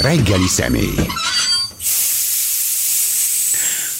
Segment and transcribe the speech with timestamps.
[0.00, 0.94] Reggeli személy.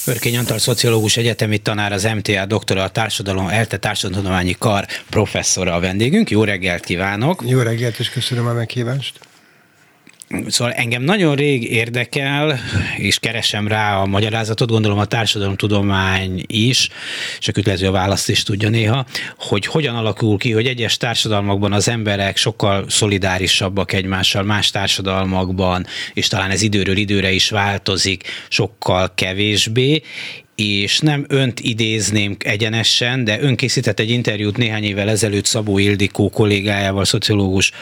[0.06, 5.80] Örkény Antal szociológus egyetemi tanár, az MTA doktora, a társadalom, ELTE társadalományi kar professzora a
[5.80, 6.30] vendégünk.
[6.30, 7.42] Jó reggelt kívánok!
[7.46, 9.27] Jó reggelt, és köszönöm a meghívást!
[10.48, 12.58] Szóval engem nagyon rég érdekel,
[12.96, 16.88] és keresem rá a magyarázatot, gondolom a társadalomtudomány is,
[17.38, 19.06] és a kötelező a választ is tudja néha,
[19.38, 26.28] hogy hogyan alakul ki, hogy egyes társadalmakban az emberek sokkal szolidárisabbak egymással, más társadalmakban, és
[26.28, 30.02] talán ez időről időre is változik, sokkal kevésbé,
[30.60, 36.30] és nem önt idézném egyenesen, de ön készített egy interjút néhány évvel ezelőtt Szabó Ildikó
[36.30, 37.72] kollégájával, szociológus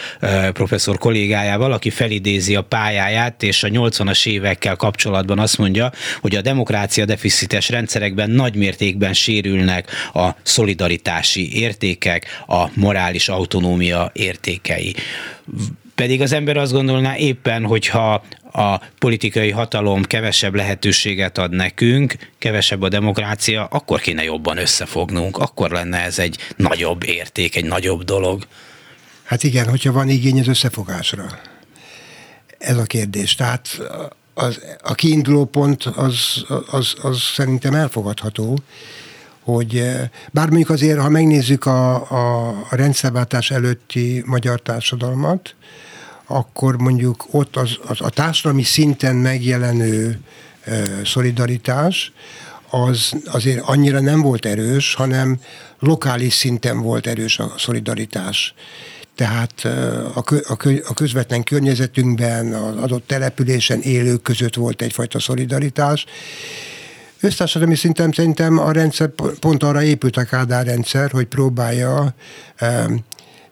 [0.52, 6.40] professzor kollégájával, aki felidézi a pályáját, és a 80-as évekkel kapcsolatban azt mondja, hogy a
[6.40, 14.94] demokrácia deficites rendszerekben nagy mértékben sérülnek a szolidaritási értékek, a morális autonómia értékei.
[15.94, 18.24] Pedig az ember azt gondolná éppen, hogyha
[18.56, 25.70] a politikai hatalom kevesebb lehetőséget ad nekünk, kevesebb a demokrácia, akkor kéne jobban összefognunk, akkor
[25.70, 28.47] lenne ez egy nagyobb érték, egy nagyobb dolog.
[29.25, 31.27] Hát igen, hogyha van igény az összefogásra.
[32.58, 33.34] Ez a kérdés.
[33.34, 33.80] Tehát
[34.34, 38.58] az, a kiinduló pont az, az, az szerintem elfogadható,
[39.41, 39.83] hogy
[40.30, 45.55] bár mondjuk azért, ha megnézzük a, a, a rendszerváltás előtti magyar társadalmat,
[46.27, 50.20] akkor mondjuk ott az, az a társadalmi szinten megjelenő
[51.05, 52.12] szolidaritás,
[52.70, 55.41] az azért annyira nem volt erős, hanem
[55.78, 58.55] lokális szinten volt erős a szolidaritás.
[59.14, 59.64] Tehát
[60.14, 60.24] a,
[60.88, 66.05] a közvetlen környezetünkben, az adott településen élők között volt egyfajta szolidaritás.
[67.20, 72.14] Össztársadalmi szinten szerintem a rendszer pont arra épült a Kádár rendszer, hogy próbálja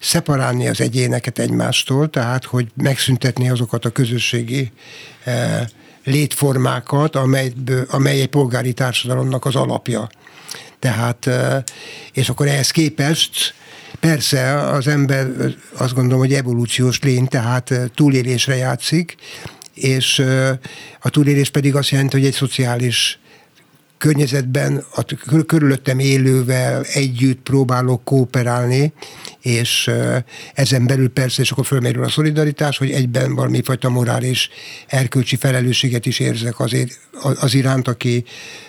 [0.05, 4.73] szeparálni az egyéneket egymástól, tehát hogy megszüntetni azokat a közösségi
[5.25, 5.65] eh,
[6.05, 7.53] létformákat, amely,
[7.89, 10.09] amely egy polgári társadalomnak az alapja.
[10.79, 11.63] Tehát, eh,
[12.13, 13.55] és akkor ehhez képest
[14.01, 15.27] Persze az ember
[15.77, 19.15] azt gondolom, hogy evolúciós lény, tehát eh, túlélésre játszik,
[19.75, 20.23] és
[21.01, 23.19] a túlélés pedig azt jelenti, hogy egy szociális
[23.99, 25.05] környezetben a
[25.47, 28.93] körülöttem élővel együtt próbálok kooperálni,
[29.41, 29.91] és
[30.55, 34.49] ezen belül persze, és akkor fölmerül a szolidaritás, hogy egyben valami fajta morális
[34.87, 37.01] erkölcsi felelősséget is érzek azért,
[37.41, 38.25] az iránt, aki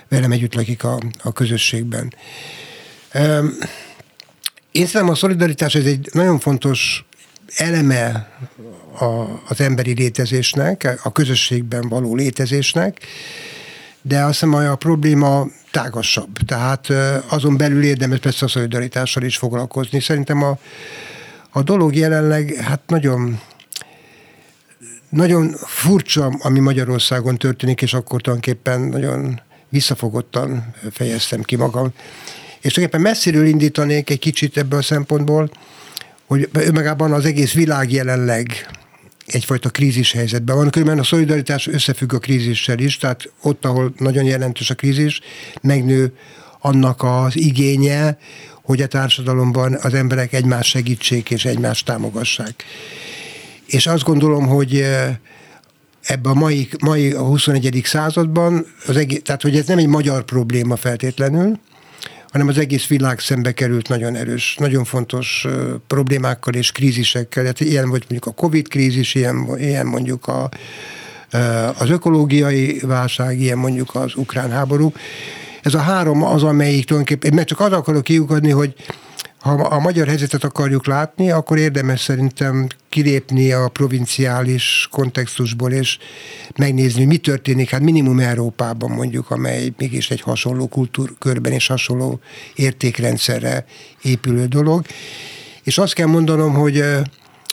[0.09, 2.13] velem együtt lakik a, a közösségben.
[4.71, 7.05] Én szerintem a szolidaritás ez egy nagyon fontos
[7.55, 8.31] eleme
[8.99, 9.05] a,
[9.47, 12.99] az emberi létezésnek, a közösségben való létezésnek,
[14.07, 16.37] de azt hiszem, a probléma tágasabb.
[16.45, 16.87] Tehát
[17.27, 19.99] azon belül érdemes persze a szolidaritással is foglalkozni.
[19.99, 20.57] Szerintem a,
[21.49, 23.39] a dolog jelenleg hát nagyon
[25.09, 31.93] nagyon furcsa, ami Magyarországon történik, és akkor tulajdonképpen nagyon visszafogottan fejeztem ki magam.
[32.61, 35.49] És tulajdonképpen messziről indítanék egy kicsit ebből a szempontból,
[36.25, 38.67] hogy önmagában az egész világ jelenleg
[39.25, 40.69] egyfajta krízis helyzetben van.
[40.69, 45.21] Különben a szolidaritás összefügg a krízissel is, tehát ott, ahol nagyon jelentős a krízis,
[45.61, 46.13] megnő
[46.59, 48.17] annak az igénye,
[48.61, 52.63] hogy a társadalomban az emberek egymás segítsék és egymást támogassák.
[53.65, 55.15] És azt gondolom, hogy eh,
[56.01, 57.81] ebben a mai, mai a 21.
[57.83, 61.59] században, az egész, tehát hogy ez nem egy magyar probléma feltétlenül,
[62.35, 65.47] hanem az egész világ szembe került nagyon erős, nagyon fontos
[65.87, 67.45] problémákkal és krízisekkel.
[67.45, 70.49] Hát ilyen vagy mondjuk a Covid krízis, ilyen, ilyen mondjuk a,
[71.77, 74.93] az ökológiai válság, ilyen mondjuk az ukrán háború.
[75.61, 78.73] Ez a három az, amelyik tulajdonképpen, mert csak arra akarok kiukadni, hogy
[79.45, 85.97] ha a magyar helyzetet akarjuk látni, akkor érdemes szerintem kilépni a provinciális kontextusból, és
[86.55, 92.19] megnézni, mi történik, hát minimum Európában mondjuk, amely mégis egy hasonló kultúrkörben és hasonló
[92.55, 93.65] értékrendszerre
[94.01, 94.85] épülő dolog.
[95.63, 96.83] És azt kell mondanom, hogy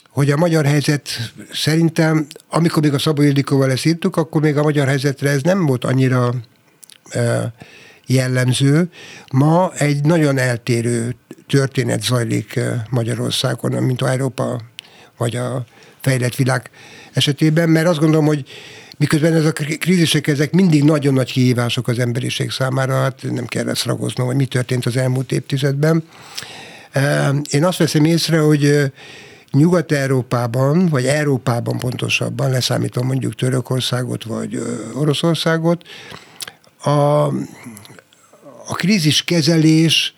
[0.09, 1.09] hogy a magyar helyzet
[1.53, 5.67] szerintem, amikor még a Szabó Ildikóval ezt írtuk, akkor még a magyar helyzetre ez nem
[5.67, 6.35] volt annyira
[8.07, 8.91] jellemző.
[9.33, 11.17] Ma egy nagyon eltérő
[11.47, 14.61] történet zajlik eh, Magyarországon, mint a Európa
[15.17, 15.65] vagy a
[16.01, 16.71] fejlett világ
[17.13, 18.45] esetében, mert azt gondolom, hogy
[18.99, 23.69] miközben ez a krízisek, ezek mindig nagyon nagy kihívások az emberiség számára, hát nem kell
[23.69, 26.05] ezt ragoznom, hogy mi történt az elmúlt évtizedben.
[26.91, 28.91] Eh, én azt veszem észre, hogy eh,
[29.53, 34.63] Nyugat-Európában, vagy Európában pontosabban, leszámítom mondjuk Törökországot, vagy
[34.95, 35.83] Oroszországot,
[36.83, 36.91] a,
[38.67, 40.15] a krízis kezelés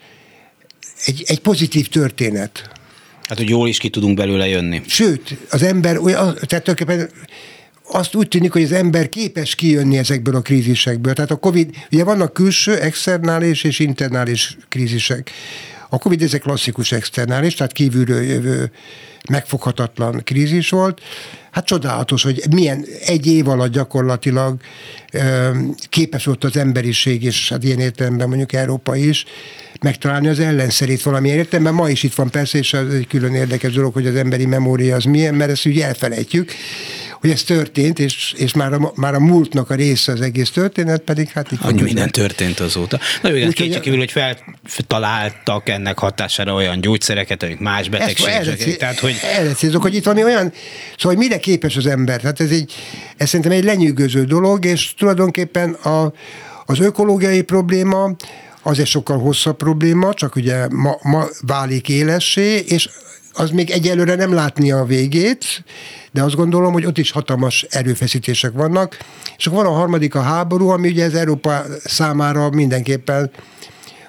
[1.05, 2.69] egy, egy pozitív történet.
[3.27, 4.81] Hát, hogy jól is ki tudunk belőle jönni.
[4.87, 7.09] Sőt, az ember olyan, tehát tulajdonképpen
[7.91, 11.13] azt úgy tűnik, hogy az ember képes kijönni ezekből a krízisekből.
[11.13, 15.31] Tehát a Covid, ugye vannak külső, externális és internális krízisek.
[15.89, 18.71] A Covid ezek klasszikus externális, tehát kívülről jövő
[19.29, 21.01] megfoghatatlan krízis volt.
[21.51, 24.61] Hát csodálatos, hogy milyen egy év alatt gyakorlatilag
[25.89, 29.25] képes volt az emberiség, és hát ilyen értelemben mondjuk Európa is,
[29.81, 31.73] megtalálni az ellenszerét valamilyen értelemben.
[31.73, 34.95] Ma is itt van persze, és az egy külön érdekes dolog, hogy az emberi memória
[34.95, 36.51] az milyen, mert ezt ugye elfelejtjük
[37.25, 41.01] hogy ez történt, és, és már, a, már a múltnak a része az egész történet,
[41.01, 41.61] pedig hát itt...
[41.61, 42.99] Annyi minden történt azóta.
[43.21, 44.13] Na jó, kétségkívül, hogy
[44.63, 48.77] feltaláltak ennek hatására olyan gyógyszereket, amik más betegségek.
[48.77, 49.15] Tehát, hogy...
[49.37, 50.53] Erre célzok, hogy itt valami olyan,
[50.97, 52.21] szóval hogy mire képes az ember.
[52.21, 52.73] Tehát ez, egy,
[53.17, 56.13] ez szerintem egy lenyűgöző dolog, és tulajdonképpen a,
[56.65, 58.15] az ökológiai probléma,
[58.67, 62.89] az egy sokkal hosszabb probléma, csak ugye ma, ma válik élessé, és
[63.33, 65.63] az még egyelőre nem látni a végét,
[66.11, 68.97] de azt gondolom, hogy ott is hatalmas erőfeszítések vannak.
[69.37, 73.31] És akkor van a harmadik a háború, ami ugye az Európa számára mindenképpen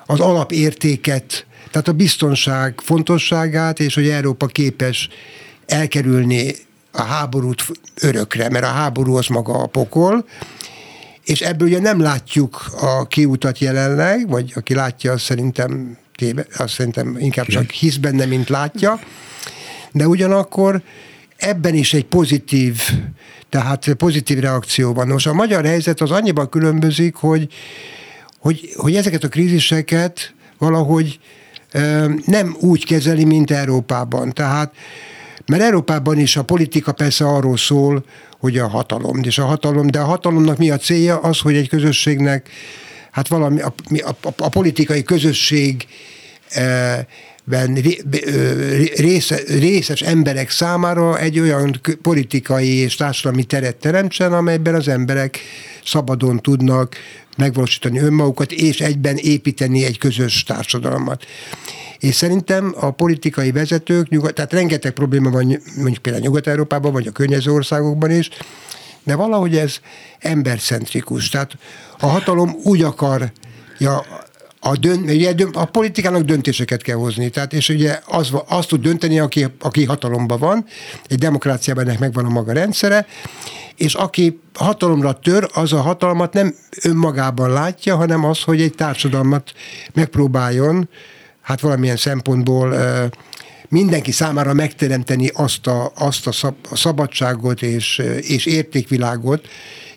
[0.06, 5.08] az alapértéket, tehát a biztonság fontosságát, és hogy Európa képes
[5.66, 6.54] elkerülni
[6.92, 7.64] a háborút
[8.00, 10.24] örökre, mert a háború az maga a pokol,
[11.26, 16.74] és ebből ugye nem látjuk a kiutat jelenleg, vagy aki látja, az szerintem téve, azt
[16.74, 19.00] szerintem inkább csak hisz benne, mint látja,
[19.92, 20.82] de ugyanakkor
[21.36, 22.80] ebben is egy pozitív,
[23.48, 25.08] tehát pozitív reakció van.
[25.08, 27.48] Most a magyar helyzet az annyiban különbözik, hogy,
[28.38, 31.18] hogy, hogy ezeket a kríziseket valahogy
[32.24, 34.32] nem úgy kezeli, mint Európában.
[34.32, 34.74] Tehát
[35.46, 38.04] mert Európában is a politika persze arról szól,
[38.38, 41.18] hogy a hatalom, és a hatalom, de a hatalomnak mi a célja?
[41.18, 42.48] Az, hogy egy közösségnek,
[43.10, 45.86] hát valami, a, a, a politikai közösség
[46.54, 47.06] ben
[48.96, 55.38] része, részes emberek számára egy olyan politikai és társadalmi teret teremtsen, amelyben az emberek
[55.84, 56.96] szabadon tudnak
[57.36, 61.24] megvalósítani önmagukat, és egyben építeni egy közös társadalmat.
[61.98, 67.12] És szerintem a politikai vezetők, nyugat, tehát rengeteg probléma van mondjuk például Nyugat-Európában, vagy a
[67.12, 68.30] környező országokban is,
[69.04, 69.76] de valahogy ez
[70.18, 71.28] embercentrikus.
[71.28, 71.52] Tehát
[71.98, 74.04] a hatalom úgy akarja
[74.66, 79.18] a, dönt, ugye a politikának döntéseket kell hozni, tehát és ugye az, az tud dönteni,
[79.18, 80.64] aki, aki hatalomban van,
[81.08, 83.06] egy demokráciában ennek megvan a maga rendszere,
[83.76, 89.52] és aki hatalomra tör, az a hatalmat nem önmagában látja, hanem az, hogy egy társadalmat
[89.94, 90.88] megpróbáljon,
[91.40, 92.76] hát valamilyen szempontból
[93.68, 99.48] mindenki számára megteremteni azt a, azt a szabadságot és, és értékvilágot,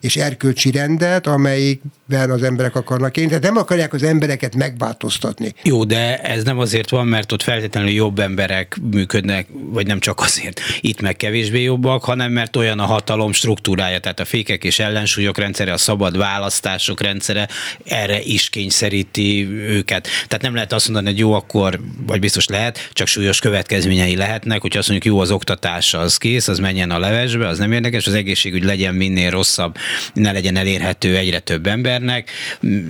[0.01, 3.30] és erkölcsi rendet, amelyikben az emberek akarnak élni.
[3.30, 5.54] Tehát nem akarják az embereket megváltoztatni.
[5.63, 10.19] Jó, de ez nem azért van, mert ott feltétlenül jobb emberek működnek, vagy nem csak
[10.19, 10.62] azért.
[10.80, 15.38] Itt meg kevésbé jobbak, hanem mert olyan a hatalom struktúrája, tehát a fékek és ellensúlyok
[15.38, 17.48] rendszere, a szabad választások rendszere
[17.86, 20.07] erre is kényszeríti őket.
[20.28, 24.62] Tehát nem lehet azt mondani, hogy jó, akkor, vagy biztos lehet, csak súlyos következményei lehetnek,
[24.62, 28.07] hogyha azt mondjuk jó az oktatás, az kész, az menjen a levesbe, az nem érdekes,
[28.07, 29.78] az egészségügy legyen minél rosszabb,
[30.13, 32.31] ne legyen elérhető egyre több embernek,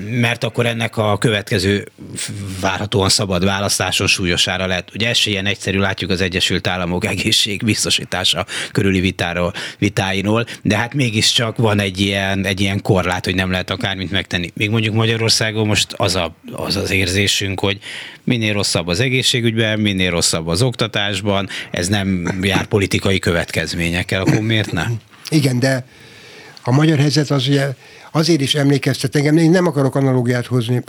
[0.10, 1.88] mert akkor ennek a következő
[2.62, 4.92] várhatóan szabad választáson súlyosára lehet.
[4.94, 10.94] Ugye ez ilyen egyszerű, látjuk az Egyesült Államok egészség biztosítása körüli vitáról, vitáinól, de hát
[10.94, 14.52] mégiscsak van egy ilyen, egy ilyen korlát, hogy nem lehet akármit megtenni.
[14.54, 17.80] Még mondjuk Magyarországon most az, a, az az érzésünk, hogy
[18.24, 24.72] minél rosszabb az egészségügyben, minél rosszabb az oktatásban, ez nem jár politikai következményekkel, akkor miért
[24.72, 24.98] nem?
[25.30, 25.86] Igen, de
[26.70, 27.68] a magyar helyzet az ugye
[28.12, 30.84] azért is emlékeztet engem, én nem akarok analógiát hozni,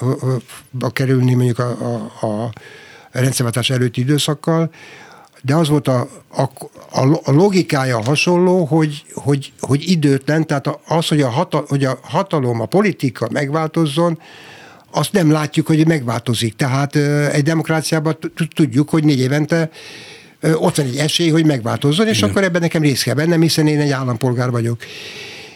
[0.81, 1.71] a kerülni mondjuk a,
[2.21, 2.51] a, a
[3.11, 4.71] rendszerváltás előtti időszakkal,
[5.43, 6.43] de az volt a, a,
[7.25, 12.61] a logikája hasonló, hogy, hogy, hogy időtlen, tehát az, hogy a, hatal, hogy a hatalom,
[12.61, 14.19] a politika megváltozzon,
[14.91, 16.57] azt nem látjuk, hogy megváltozik.
[16.57, 16.97] Tehát
[17.33, 18.19] egy demokráciában
[18.55, 19.71] tudjuk, hogy négy évente
[20.43, 22.31] ott van egy esély, hogy megváltozzon, és Igen.
[22.31, 24.83] akkor ebben nekem részt kell bennem, hiszen én egy állampolgár vagyok.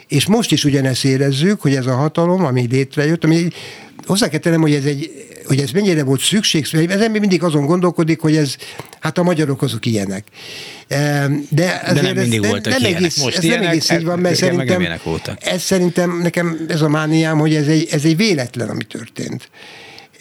[0.08, 3.49] És most is ugyanezt érezzük, hogy ez a hatalom, ami létrejött, ami
[4.06, 5.11] hozzá kell tennem, hogy ez, egy,
[5.46, 8.56] hogy ez mennyire volt szükség, az ember mindig azon gondolkodik, hogy ez,
[9.00, 10.25] hát a magyarok azok ilyenek.
[10.88, 13.00] De, de nem mindig ez, voltak nem ilyenek.
[13.00, 14.87] Egész, Most ez ilyenek, nem egész így van, mert szerintem,
[15.40, 19.49] ez szerintem nekem ez a mániám, hogy ez egy, ez egy véletlen, ami történt.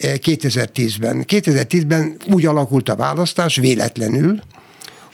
[0.00, 1.24] 2010-ben.
[1.28, 4.42] 2010-ben úgy alakult a választás véletlenül,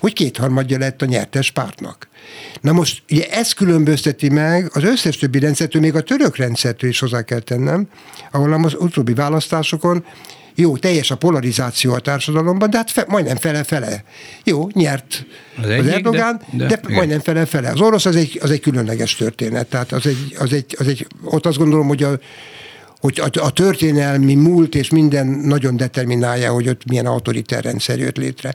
[0.01, 2.09] hogy kétharmadja lett a nyertes pártnak.
[2.61, 6.99] Na most ugye ez különbözteti meg az összes többi rendszertől, még a török rendszertől is
[6.99, 7.89] hozzá kell tennem,
[8.31, 10.05] ahol az utóbbi választásokon
[10.55, 14.05] jó, teljes a polarizáció a társadalomban, de hát fe, majdnem fele-fele.
[14.45, 15.27] Jó, nyert
[15.57, 17.71] az, az egyik, Erdogán, de, de, de majdnem fele-fele.
[17.71, 19.67] Az orosz az egy, az egy különleges történet.
[19.67, 22.19] Tehát az egy, az egy, az egy, ott azt gondolom, hogy a,
[23.01, 28.17] hogy a, a történelmi múlt és minden nagyon determinálja, hogy ott milyen autoritár rendszer jött
[28.17, 28.55] létre.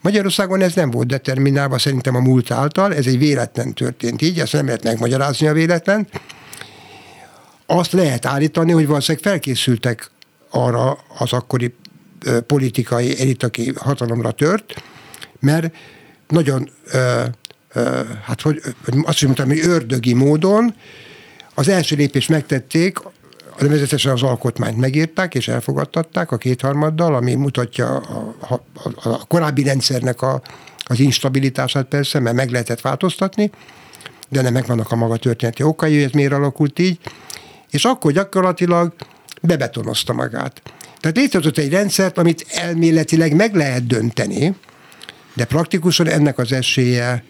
[0.00, 4.52] Magyarországon ez nem volt determinálva szerintem a múlt által, ez egy véletlen történt így, ezt
[4.52, 6.08] nem lehet megmagyarázni a véletlen.
[7.66, 10.10] Azt lehet állítani, hogy valószínűleg felkészültek
[10.50, 11.74] arra az akkori
[12.46, 14.82] politikai elit, aki hatalomra tört,
[15.40, 15.74] mert
[16.28, 17.22] nagyon, ö,
[17.72, 18.60] ö, hát hogy
[19.02, 20.74] azt mondtam, hogy ördögi módon
[21.54, 22.98] az első lépést megtették,
[23.60, 30.22] nevezetesen az alkotmányt megírták és elfogadtatták a kétharmaddal, ami mutatja a, a, a korábbi rendszernek
[30.22, 30.42] a,
[30.84, 33.50] az instabilitását persze, mert meg lehetett változtatni,
[34.28, 36.98] de nem megvannak a maga történeti okai, hogy ez miért alakult így,
[37.70, 38.94] és akkor gyakorlatilag
[39.42, 40.62] bebetonozta magát.
[41.00, 44.54] Tehát létrehozott egy rendszert, amit elméletileg meg lehet dönteni,
[45.34, 47.24] de praktikusan ennek az esélye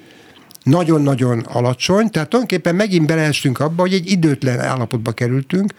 [0.63, 5.75] nagyon-nagyon alacsony, tehát tulajdonképpen megint beleestünk abba, hogy egy időtlen állapotba kerültünk,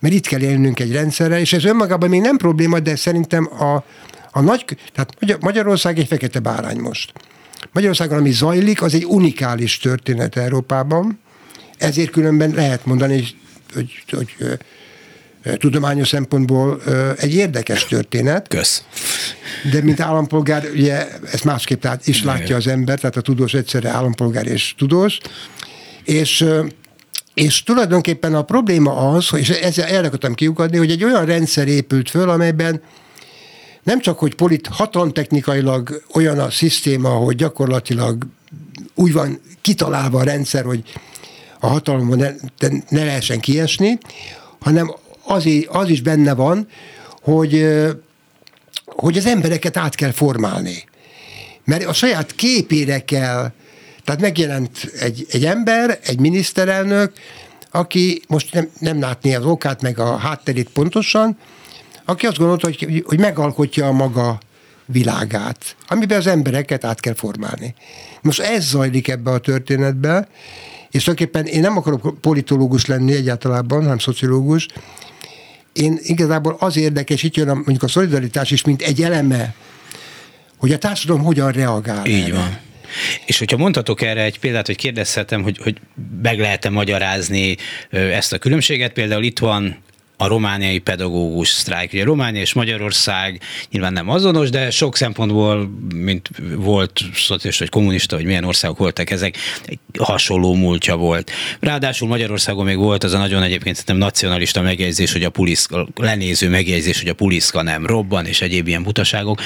[0.00, 3.84] mert itt kell élnünk egy rendszerrel, és ez önmagában még nem probléma, de szerintem a,
[4.30, 7.12] a nagy, tehát Magyarország egy fekete bárány most.
[7.72, 11.18] Magyarországon, ami zajlik, az egy unikális történet Európában,
[11.78, 13.34] ezért különben lehet mondani, hogy,
[13.74, 14.58] hogy, hogy
[15.58, 16.82] tudományos szempontból
[17.16, 18.48] egy érdekes történet.
[18.48, 18.82] Kösz.
[19.70, 23.88] De mint állampolgár, ugye ezt másképp lát, is látja az ember, tehát a tudós egyszerre
[23.88, 25.18] állampolgár és tudós,
[26.04, 26.44] és
[27.36, 32.10] és tulajdonképpen a probléma az, és ezzel el akartam kiukadni, hogy egy olyan rendszer épült
[32.10, 32.82] föl, amelyben
[33.82, 38.26] nem csak, hogy polit, hatalomtechnikailag olyan a szisztéma, hogy gyakorlatilag
[38.94, 40.82] úgy van kitalálva a rendszer, hogy
[41.60, 42.30] a hatalomban ne,
[42.88, 43.98] ne lehessen kiesni,
[44.60, 46.68] hanem az, az is benne van,
[47.22, 47.66] hogy,
[48.84, 50.84] hogy az embereket át kell formálni.
[51.64, 53.52] Mert a saját képére kell,
[54.06, 57.12] tehát megjelent egy, egy ember, egy miniszterelnök,
[57.70, 61.38] aki most nem, nem látni az okát, meg a hátterét pontosan,
[62.04, 64.38] aki azt gondolta, hogy, hogy megalkotja a maga
[64.84, 67.74] világát, amiben az embereket át kell formálni.
[68.22, 70.28] Most ez zajlik ebbe a történetbe,
[70.90, 74.66] és tulajdonképpen én nem akarok politológus lenni egyáltalában, hanem szociológus,
[75.72, 79.54] én igazából az érdekes, itt jön a, mondjuk a szolidaritás is, mint egy eleme,
[80.56, 82.06] hogy a társadalom hogyan reagál.
[82.06, 82.34] Így erre.
[82.34, 82.58] van.
[83.26, 85.76] És hogyha mondhatok erre egy példát, hogy kérdezhetem, hogy, hogy
[86.22, 87.56] meg lehet-e magyarázni
[87.90, 89.84] ezt a különbséget, például itt van
[90.16, 91.92] a romániai pedagógus sztrájk.
[91.92, 98.16] Ugye Románia és Magyarország nyilván nem azonos, de sok szempontból, mint volt szocialista vagy kommunista,
[98.16, 101.30] vagy milyen országok voltak ezek, egy hasonló múltja volt.
[101.60, 106.48] Ráadásul Magyarországon még volt az a nagyon egyébként nem nacionalista megjegyzés, hogy a puliszka, lenéző
[106.48, 109.40] megjegyzés, hogy a puliszka nem robban, és egyéb ilyen butaságok.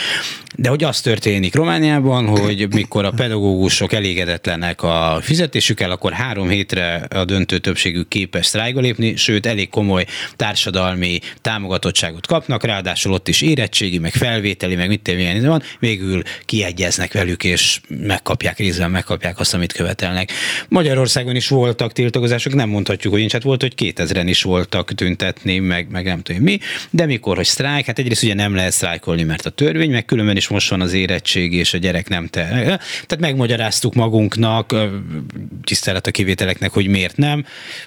[0.56, 7.06] De hogy az történik Romániában, hogy mikor a pedagógusok elégedetlenek a fizetésükkel, akkor három hétre
[7.10, 10.04] a döntő többségük képes sztrájkba lépni, sőt elég komoly
[10.36, 16.22] társ társadalmi támogatottságot kapnak, ráadásul ott is érettségi, meg felvételi, meg mit milyen van, végül
[16.44, 20.32] kiegyeznek velük, és megkapják részben, megkapják azt, amit követelnek.
[20.68, 25.58] Magyarországon is voltak tiltakozások, nem mondhatjuk, hogy nincs, hát volt, hogy 2000-en is voltak tüntetni,
[25.58, 26.58] meg, meg nem tudom mi,
[26.90, 30.36] de mikor, hogy sztrájk, hát egyrészt ugye nem lehet sztrájkolni, mert a törvény, meg különben
[30.36, 32.48] is most van az érettségi, és a gyerek nem te.
[32.48, 34.74] Tehát megmagyaráztuk magunknak,
[35.64, 37.44] tisztelet a kivételeknek, hogy miért nem.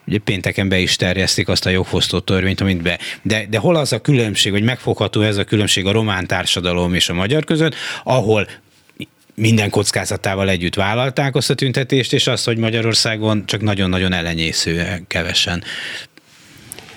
[0.07, 2.99] Ugye pénteken be is terjesztik azt a jogfosztó törvényt, amit be.
[3.21, 7.09] De, de hol az a különbség, hogy megfogható ez a különbség a román társadalom és
[7.09, 8.47] a magyar között, ahol
[9.35, 15.63] minden kockázatával együtt vállalták azt a tüntetést, és azt, hogy Magyarországon csak nagyon-nagyon elenyésző kevesen.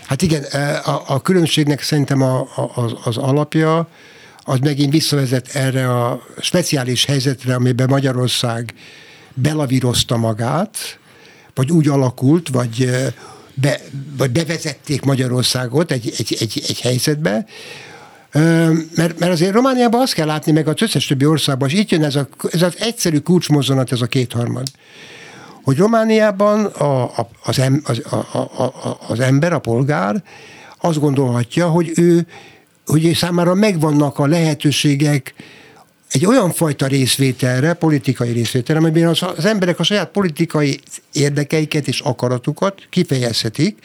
[0.07, 3.89] Hát igen, e, a, a különbségnek szerintem a, a, az alapja,
[4.43, 8.75] az megint visszavezet erre a speciális helyzetre, amiben Magyarország
[9.35, 10.99] belavírozta magát,
[11.55, 13.15] vagy úgy alakult, vagy e,
[13.61, 13.81] be,
[14.17, 17.47] vagy bevezették Magyarországot egy, egy, egy, egy helyzetbe,
[18.95, 22.05] mert, mert azért Romániában azt kell látni, meg az összes többi országban, és itt jön
[22.05, 24.67] ez, a, ez az egyszerű kulcsmozzanat, ez a kétharmad,
[25.63, 30.23] hogy Romániában a, a, az, em, az, a, a, a, az ember, a polgár
[30.79, 32.27] azt gondolhatja, hogy ő,
[32.87, 35.35] hogy ő számára megvannak a lehetőségek
[36.11, 40.81] egy olyan fajta részvételre, politikai részvételre, amiben az, az emberek a saját politikai
[41.13, 43.79] érdekeiket és akaratukat kifejezhetik,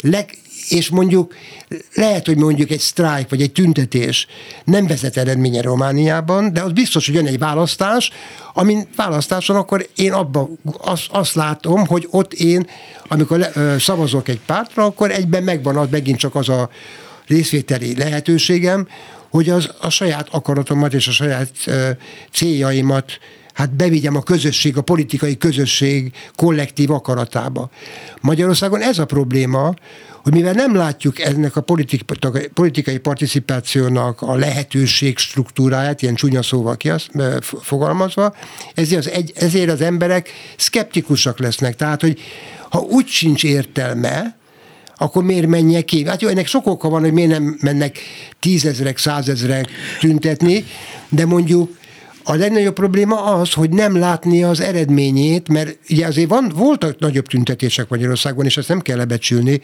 [0.00, 1.34] leg, és mondjuk
[1.94, 4.26] lehet, hogy mondjuk egy sztrájk vagy egy tüntetés
[4.64, 8.10] nem vezet eredménye Romániában, de az biztos, hogy jön egy választás,
[8.52, 12.66] amin választáson akkor én abban azt, azt látom, hogy ott én,
[13.08, 16.70] amikor le, ö, szavazok egy pártra, akkor egyben megvan az megint csak az a
[17.26, 18.88] részvételi lehetőségem,
[19.30, 21.50] hogy az a saját akaratomat és a saját
[22.32, 23.18] céljaimat
[23.52, 27.70] hát bevigyem a közösség, a politikai közösség kollektív akaratába.
[28.20, 29.74] Magyarországon ez a probléma,
[30.22, 31.64] hogy mivel nem látjuk ennek a
[32.54, 36.76] politikai participációnak a lehetőség struktúráját, ilyen csúnya szóval
[37.60, 38.34] fogalmazva,
[38.74, 41.76] ezért az, ezért az emberek szkeptikusak lesznek.
[41.76, 42.20] Tehát, hogy
[42.70, 44.39] ha úgy sincs értelme,
[45.02, 46.06] akkor miért menjek ki?
[46.06, 47.98] Hát jó, ennek sok oka van, hogy miért nem mennek
[48.40, 49.68] tízezrek, százezrek
[50.00, 50.64] tüntetni,
[51.08, 51.78] de mondjuk
[52.24, 57.26] a legnagyobb probléma az, hogy nem látni az eredményét, mert ugye azért van, voltak nagyobb
[57.26, 59.60] tüntetések Magyarországon, és ezt nem kell lebecsülni,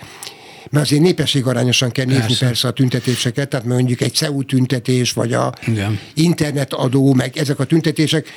[0.70, 5.32] mert azért népességarányosan kell nézni persze, persze a tüntetéseket, tehát mondjuk egy CEU tüntetés, vagy
[5.32, 5.98] a Igen.
[6.14, 8.28] internetadó, meg ezek a tüntetések,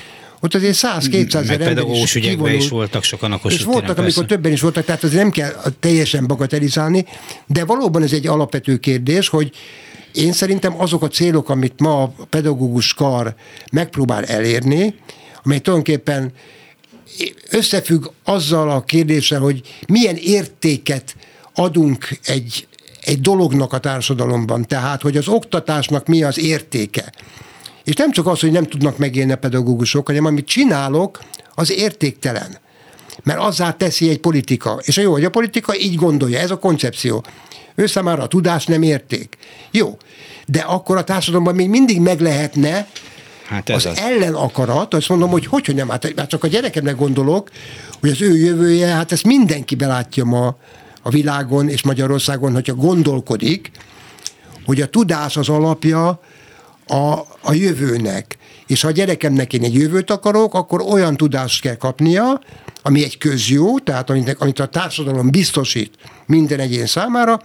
[0.42, 4.02] ott azért 100-200 ezer ember is ügyekben is voltak sokan a És voltak, persze.
[4.02, 7.06] amikor többen is voltak, tehát azért nem kell teljesen bagatelizálni,
[7.48, 9.52] de valóban ez egy alapvető kérdés, hogy
[10.14, 13.36] én szerintem azok a célok, amit ma a pedagógus kar
[13.72, 14.96] megpróbál elérni,
[15.44, 16.32] amely tulajdonképpen
[17.50, 21.16] összefügg azzal a kérdéssel, hogy milyen értéket
[21.54, 22.68] adunk egy,
[23.02, 27.12] egy dolognak a társadalomban, tehát hogy az oktatásnak mi az értéke.
[27.84, 31.24] És nem csak az, hogy nem tudnak megélni a pedagógusok, hanem amit csinálok,
[31.56, 32.58] az értéktelen.
[33.24, 34.80] Mert azzá teszi egy politika.
[34.82, 37.24] És a jó, hogy a politika így gondolja, ez a koncepció.
[37.76, 39.38] Ő számára a tudás nem érték.
[39.72, 39.98] Jó,
[40.46, 42.88] de akkor a társadalomban még mindig meg lehetne
[43.50, 46.44] Hát ez az, az ellen akarat, azt mondom, hogy hogy, hogy nem, hát, hát csak
[46.44, 47.50] a gyerekemnek gondolok,
[48.00, 50.58] hogy az ő jövője, hát ezt mindenki belátja ma
[51.02, 53.72] a világon és Magyarországon, hogyha gondolkodik,
[54.66, 56.20] hogy a tudás az alapja
[56.90, 58.38] a, a jövőnek.
[58.68, 62.42] És ha a gyerekemnek én egy jövőt akarok, akkor olyan tudást kell kapnia,
[62.82, 67.42] ami egy közjó, tehát amit, amit a társadalom biztosít minden egyén számára,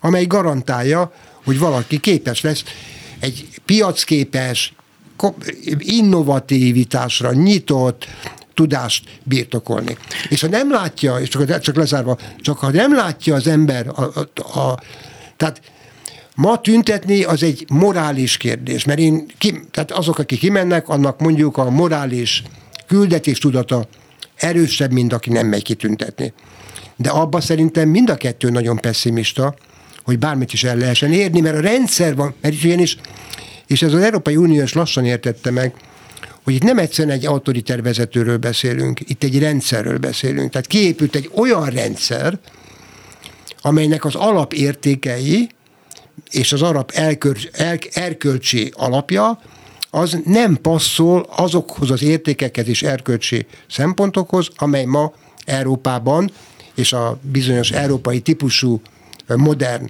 [0.00, 1.12] amely garantálja,
[1.44, 2.64] hogy valaki képes lesz
[3.20, 4.74] egy piacképes,
[5.78, 8.06] innovativitásra nyitott,
[8.54, 9.96] tudást birtokolni.
[10.28, 14.02] És ha nem látja, és csak, csak lezárva, csak ha nem látja az ember, a,
[14.02, 14.78] a, a,
[15.36, 15.60] tehát
[16.34, 21.56] ma tüntetni az egy morális kérdés, mert én, ki, tehát azok, akik kimennek, annak mondjuk
[21.56, 22.42] a morális
[22.86, 23.88] küldetés tudata
[24.36, 26.32] erősebb, mint aki nem megy kitüntetni.
[26.96, 29.54] De abba szerintem mind a kettő nagyon pessimista,
[30.04, 32.96] hogy bármit is el lehessen érni, mert a rendszer van, mert ugyanis,
[33.66, 35.74] és ez az Európai Unió is lassan értette meg,
[36.44, 40.50] hogy itt nem egyszerűen egy autoriter vezetőről beszélünk, itt egy rendszerről beszélünk.
[40.50, 42.38] Tehát kiépült egy olyan rendszer,
[43.62, 45.48] amelynek az alapértékei
[46.30, 46.92] és az arab
[47.92, 49.40] erkölcsi alapja
[49.90, 55.12] az nem passzol azokhoz az értékekhez és erkölcsi szempontokhoz, amely ma
[55.44, 56.30] Európában
[56.74, 58.80] és a bizonyos európai típusú
[59.26, 59.88] modern,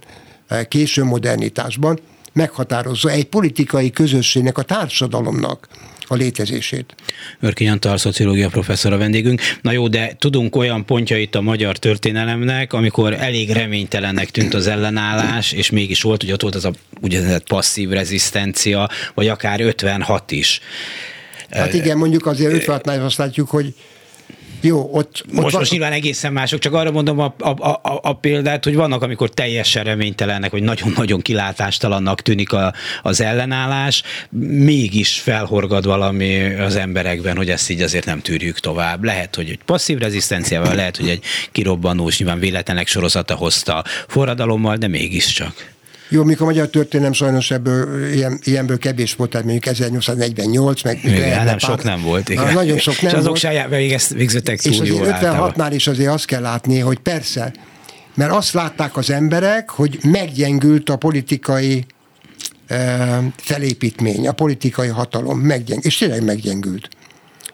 [0.68, 1.99] késő modernitásban
[2.33, 5.68] meghatározza egy politikai közösségnek, a társadalomnak
[6.12, 6.94] a létezését.
[7.40, 9.40] Örkény Antal, szociológia professzor a vendégünk.
[9.62, 15.53] Na jó, de tudunk olyan pontjait a magyar történelemnek, amikor elég reménytelennek tűnt az ellenállás,
[15.53, 20.61] és mégis volt, hogy ott volt az a úgynevezett passzív rezisztencia, vagy akár 56 is.
[21.51, 23.75] Hát igen, mondjuk azért 56-nál azt látjuk, hogy
[24.62, 25.61] jó, ott, ott most, van...
[25.61, 29.31] most nyilván egészen mások, csak arra mondom a, a, a, a példát, hogy vannak, amikor
[29.31, 32.72] teljesen reménytelennek, vagy nagyon-nagyon kilátástalannak tűnik a,
[33.03, 34.03] az ellenállás,
[34.46, 39.05] mégis felhorgad valami az emberekben, hogy ezt így azért nem tűrjük tovább.
[39.05, 44.88] Lehet, hogy egy passzív rezisztenciával, lehet, hogy egy kirobbanós, nyilván véletlenek sorozata hozta forradalommal, de
[44.88, 45.70] mégiscsak.
[46.12, 51.05] Jó, mikor a magyar történelem sajnos ebből ilyen, ilyenből kevés volt, tehát mondjuk 1848, meg
[51.05, 52.29] igen, nem pár, sok nem volt.
[52.29, 52.44] Igen.
[52.44, 53.38] Na, nagyon sok nem és azok volt.
[53.38, 57.53] saját végeztek túl És az 56-nál is azért azt kell látni, hogy persze,
[58.14, 61.87] mert azt látták az emberek, hogy meggyengült a politikai
[63.37, 66.88] felépítmény, a politikai hatalom meggyengült, és tényleg meggyengült.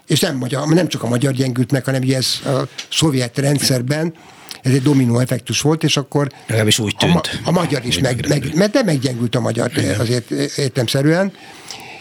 [0.07, 4.15] És nem, magyar, nem csak a magyar gyengült meg, hanem ez a szovjet rendszerben
[4.63, 7.41] ez egy dominó effektus volt, és akkor Legalábbis úgy tűnt.
[7.45, 11.33] A, a magyar is, meg, meg, mert de meggyengült a magyar azért értemszerűen,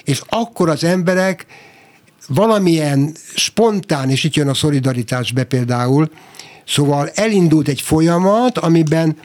[0.03, 1.45] és akkor az emberek
[2.27, 6.09] valamilyen spontán, és itt jön a szolidaritás be például,
[6.65, 9.17] szóval elindult egy folyamat, amiben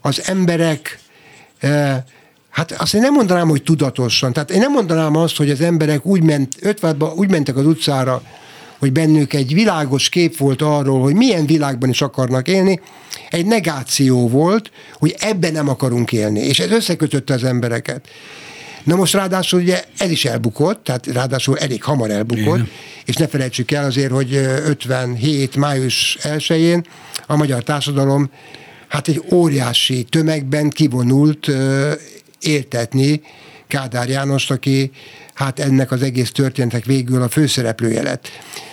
[0.00, 0.98] az emberek
[1.58, 2.02] eh,
[2.52, 4.32] Hát azt én nem mondanám, hogy tudatosan.
[4.32, 8.22] Tehát én nem mondanám azt, hogy az emberek úgy, ment, 50 úgy mentek az utcára,
[8.82, 12.80] hogy bennük egy világos kép volt arról, hogy milyen világban is akarnak élni,
[13.30, 18.08] egy negáció volt, hogy ebben nem akarunk élni, és ez összekötötte az embereket.
[18.84, 22.70] Na most ráadásul ugye ez is elbukott, tehát ráadásul elég hamar elbukott, Igen.
[23.04, 24.34] és ne felejtsük el azért, hogy
[24.66, 25.56] 57.
[25.56, 26.86] május 1-én
[27.26, 28.30] a magyar társadalom
[28.88, 31.50] hát egy óriási tömegben kivonult
[32.40, 33.20] értetni
[33.72, 34.90] Kádár Jánost, aki
[35.34, 38.28] hát ennek az egész történetek végül a főszereplője lett.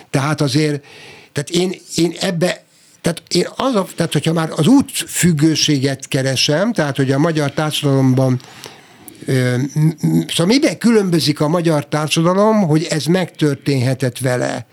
[0.09, 0.85] Tehát azért,
[1.31, 2.63] tehát én, én ebbe
[3.01, 8.39] tehát én az a, tehát hogyha már az útfüggőséget keresem, tehát hogy a magyar társadalomban
[10.27, 14.65] Szóval miben különbözik a magyar társadalom, hogy ez megtörténhetett vele?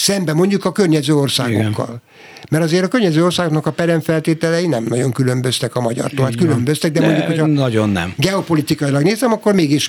[0.00, 1.86] Szemben mondjuk a környező országokkal.
[1.86, 2.02] Igen.
[2.50, 6.24] Mert azért a környező országoknak a peremfeltételei nem nagyon különböztek a magyartól.
[6.24, 8.14] Hát különböztek, de, de mondjuk, hogyha nagyon nem.
[8.16, 9.88] geopolitikailag nézem, akkor mégis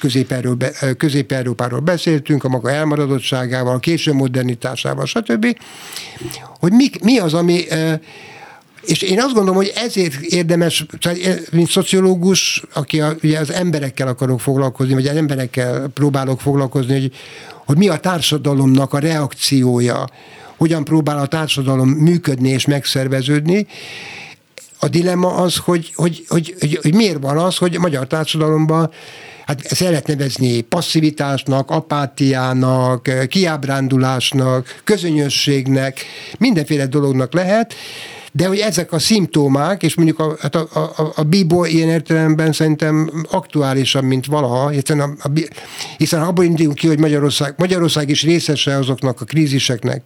[0.98, 5.58] Közép-Európáról beszéltünk, a maga elmaradottságával, a késő modernitásával, stb.
[6.60, 7.64] Hogy mi, mi az, ami
[8.86, 10.86] és én azt gondolom, hogy ezért érdemes,
[11.52, 17.12] mint szociológus, aki a, ugye az emberekkel akarok foglalkozni, vagy az emberekkel próbálok foglalkozni, hogy,
[17.66, 20.10] hogy mi a társadalomnak a reakciója,
[20.58, 23.68] hogyan próbál a társadalom működni és megszerveződni.
[24.80, 28.92] A dilemma az, hogy, hogy, hogy, hogy, hogy miért van az, hogy a magyar társadalomban
[29.52, 36.06] hát ezt lehet nevezni passzivitásnak, apátiának, kiábrándulásnak, közönösségnek,
[36.38, 37.74] mindenféle dolognak lehet,
[38.32, 42.52] de hogy ezek a szimptomák, és mondjuk a, hát a, a, a Bibo ilyen értelemben
[42.52, 45.30] szerintem aktuálisabb, mint valaha, hiszen, a, a,
[45.98, 50.04] hiszen abból indulunk ki, hogy Magyarország, Magyarország is részese azoknak a kríziseknek,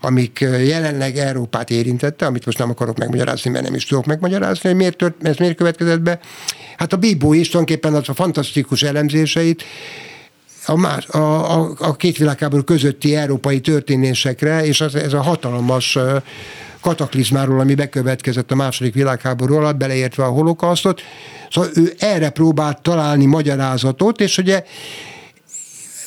[0.00, 4.78] amik jelenleg Európát érintette, amit most nem akarok megmagyarázni, mert nem is tudok megmagyarázni, hogy
[4.78, 6.20] miért, tört, ez miért következett be.
[6.76, 9.64] Hát a Bíbó is tulajdonképpen az a fantasztikus elemzéseit
[10.66, 15.98] a, más, a, a, a két világháború közötti európai történésekre, és az, ez a hatalmas
[16.80, 21.00] kataklizmáról, ami bekövetkezett a második világháború alatt, beleértve a holokausztot.
[21.50, 24.64] Szóval ő erre próbált találni magyarázatot, és ugye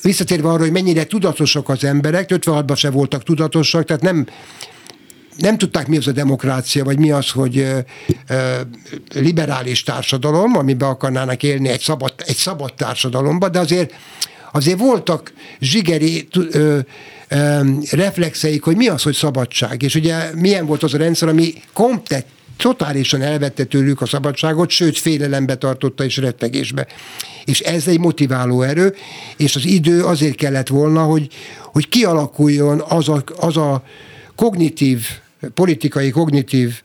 [0.04, 4.28] visszatérve arra, hogy mennyire tudatosak az emberek, 56-ban se voltak tudatosak, tehát nem,
[5.38, 7.78] nem tudták, mi az a demokrácia, vagy mi az, hogy ö,
[8.28, 8.62] ö,
[9.14, 13.94] liberális társadalom, amiben akarnának élni egy szabad, egy szabad társadalomba, de azért
[14.52, 16.80] azért voltak zsigeri ö,
[17.28, 17.60] ö,
[17.92, 19.82] reflexeik, hogy mi az, hogy szabadság.
[19.82, 22.26] És ugye milyen volt az a rendszer, ami komplet
[22.58, 26.88] totálisan elvette tőlük a szabadságot, sőt félelembe tartotta és rettegésbe.
[27.46, 28.96] És ez egy motiváló erő,
[29.38, 31.28] és az idő azért kellett volna, hogy,
[31.64, 33.84] hogy kialakuljon az a, az a
[34.36, 35.08] kognitív,
[35.54, 36.82] politikai kognitív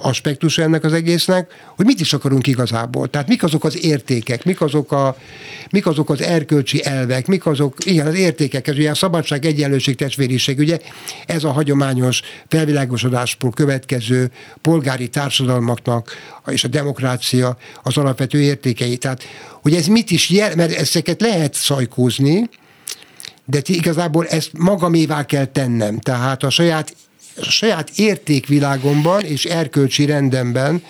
[0.00, 3.08] aspektus ennek az egésznek, hogy mit is akarunk igazából.
[3.08, 5.16] Tehát mik azok az értékek, mik azok, a,
[5.70, 9.96] mik azok az erkölcsi elvek, mik azok, igen, az értékek, ez ugye a szabadság, egyenlőség,
[9.96, 10.78] testvériség, ugye
[11.26, 14.30] ez a hagyományos felvilágosodásból következő
[14.62, 16.12] polgári társadalmaknak
[16.46, 18.96] és a demokrácia az alapvető értékei.
[18.96, 19.22] Tehát,
[19.62, 22.48] hogy ez mit is jel, mert ezeket lehet szajkózni,
[23.44, 25.98] de igazából ezt magamévá kell tennem.
[25.98, 26.94] Tehát a saját
[27.36, 30.82] a saját értékvilágomban és erkölcsi rendemben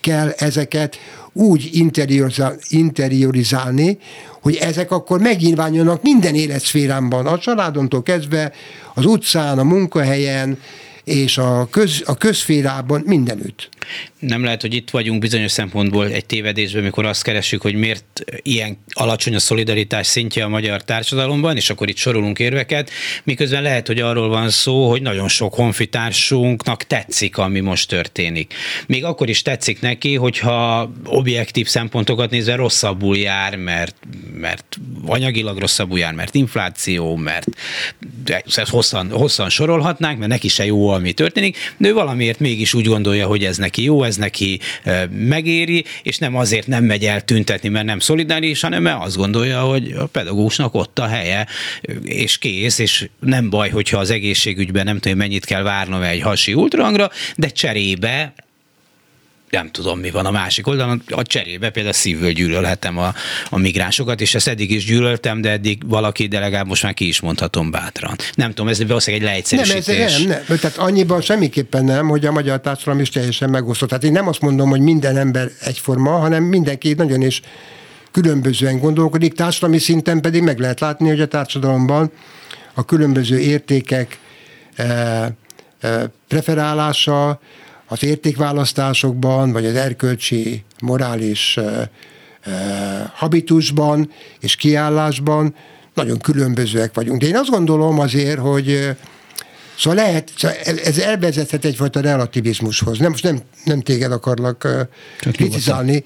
[0.00, 0.96] kell ezeket
[1.32, 1.70] úgy
[2.68, 3.98] interiorizálni,
[4.40, 8.52] hogy ezek akkor megnyilvánulnak minden életszférámban, a családomtól kezdve,
[8.94, 10.58] az utcán, a munkahelyen,
[11.04, 13.68] és a, köz, a közférában mindenütt.
[14.18, 18.78] Nem lehet, hogy itt vagyunk bizonyos szempontból egy tévedésben, mikor azt keresünk, hogy miért ilyen
[18.92, 22.90] alacsony a szolidaritás szintje a magyar társadalomban, és akkor itt sorolunk érveket,
[23.24, 28.54] miközben lehet, hogy arról van szó, hogy nagyon sok honfitársunknak tetszik, ami most történik.
[28.86, 33.96] Még akkor is tetszik neki, hogyha objektív szempontokat nézve rosszabbul jár, mert,
[34.34, 37.46] mert anyagilag rosszabbul jár, mert infláció, mert
[38.44, 42.86] ezt hosszan, hosszan sorolhatnánk, mert neki se jó ami történik, de ő valamiért mégis úgy
[42.86, 44.60] gondolja, hogy ez neki jó, ez neki
[45.10, 49.60] megéri, és nem azért nem megy el tüntetni, mert nem szolidáris, hanem mert azt gondolja,
[49.60, 51.46] hogy a pedagógusnak ott a helye,
[52.04, 56.54] és kész, és nem baj, hogyha az egészségügyben nem tudom, mennyit kell várnom egy hasi
[56.54, 58.34] ultrangra, de cserébe
[59.52, 63.14] nem tudom, mi van a másik oldalon, a cserébe például szívből gyűlölhetem a,
[63.50, 67.08] a migránsokat, és ezt eddig is gyűlöltem, de eddig valaki, de legalább most már ki
[67.08, 68.16] is mondhatom bátran.
[68.34, 69.96] Nem tudom, ez valószínűleg egy leegyszerűsítés.
[69.96, 73.88] Nem, ez, nem, nem, tehát annyiban semmiképpen nem, hogy a magyar társadalom is teljesen megosztott.
[73.88, 77.40] Tehát én nem azt mondom, hogy minden ember egyforma, hanem mindenki nagyon is
[78.10, 82.12] különbözően gondolkodik, társadalmi szinten pedig meg lehet látni, hogy a társadalomban
[82.74, 84.18] a különböző értékek
[84.74, 85.24] eh,
[85.80, 87.40] eh, preferálása,
[87.92, 91.58] az értékválasztásokban, vagy az erkölcsi, morális
[93.14, 95.54] habitusban és kiállásban
[95.94, 97.20] nagyon különbözőek vagyunk.
[97.20, 98.96] De én azt gondolom azért, hogy
[99.78, 102.98] Szóval lehet, szóval ez elvezethet egyfajta relativizmushoz.
[102.98, 104.68] Nem, most nem, nem téged akarlak
[105.20, 106.04] Csak kritizálni,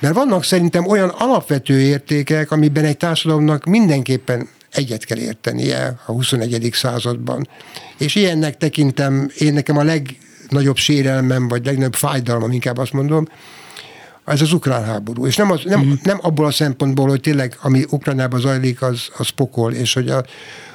[0.00, 6.70] mert vannak szerintem olyan alapvető értékek, amiben egy társadalomnak mindenképpen egyet kell értenie a 21.
[6.72, 7.48] században.
[7.98, 10.16] És ilyennek tekintem, én nekem a leg
[10.52, 13.26] legnagyobb sérelmem, vagy legnagyobb fájdalmam, inkább azt mondom,
[14.24, 15.26] ez az ukrán háború.
[15.26, 15.92] És nem, az, nem, mm.
[16.02, 20.24] nem abból a szempontból, hogy tényleg ami Ukrajnában zajlik, az, az pokol, és hogy a,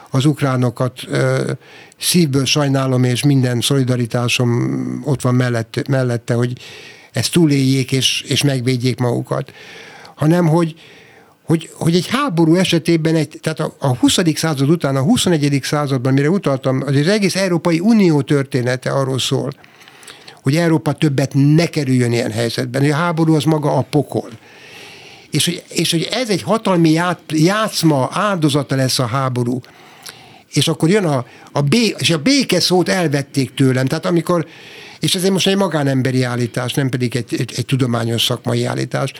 [0.10, 1.52] az ukránokat ö,
[1.98, 6.54] szívből sajnálom, és minden szolidaritásom ott van mellett, mellette, hogy
[7.12, 9.52] ezt túléljék, és, és megvédjék magukat.
[10.16, 10.76] Hanem, hogy,
[11.48, 14.18] hogy, hogy egy háború esetében, egy, tehát a, a 20.
[14.36, 15.60] század után, a 21.
[15.64, 19.52] században, mire utaltam, az, egész Európai Unió története arról szól,
[20.42, 24.30] hogy Európa többet ne kerüljön ilyen helyzetben, hogy a háború az maga a pokol.
[25.32, 29.60] És hogy, és hogy ez egy hatalmi ját, játszma, áldozata lesz a háború.
[30.54, 33.86] És akkor jön a, a, bé, és a béke szót elvették tőlem.
[33.86, 34.48] Tehát amikor,
[35.00, 39.12] és ez most egy magánemberi állítás, nem pedig egy, egy, egy tudományos szakmai állítás,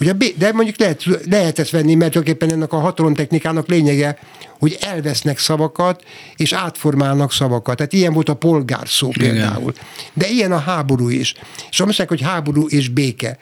[0.00, 4.18] Ugye, de mondjuk lehet, lehet ezt venni, mert tulajdonképpen ennek a hatalomtechnikának lényege,
[4.58, 6.04] hogy elvesznek szavakat,
[6.36, 7.76] és átformálnak szavakat.
[7.76, 9.72] Tehát ilyen volt a polgárszó például.
[9.72, 9.84] Igen.
[10.12, 11.34] De ilyen a háború is.
[11.70, 13.38] És azt mondják, hogy háború és béke.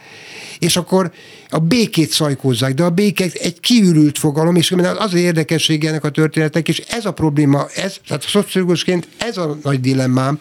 [0.59, 1.13] És akkor
[1.51, 6.11] a békét szajkózzák, de a béke egy kiürült fogalom, és az az érdekessége ennek a
[6.11, 10.41] történetnek, és ez a probléma, ez, tehát szociológusként ez a nagy dilemmám,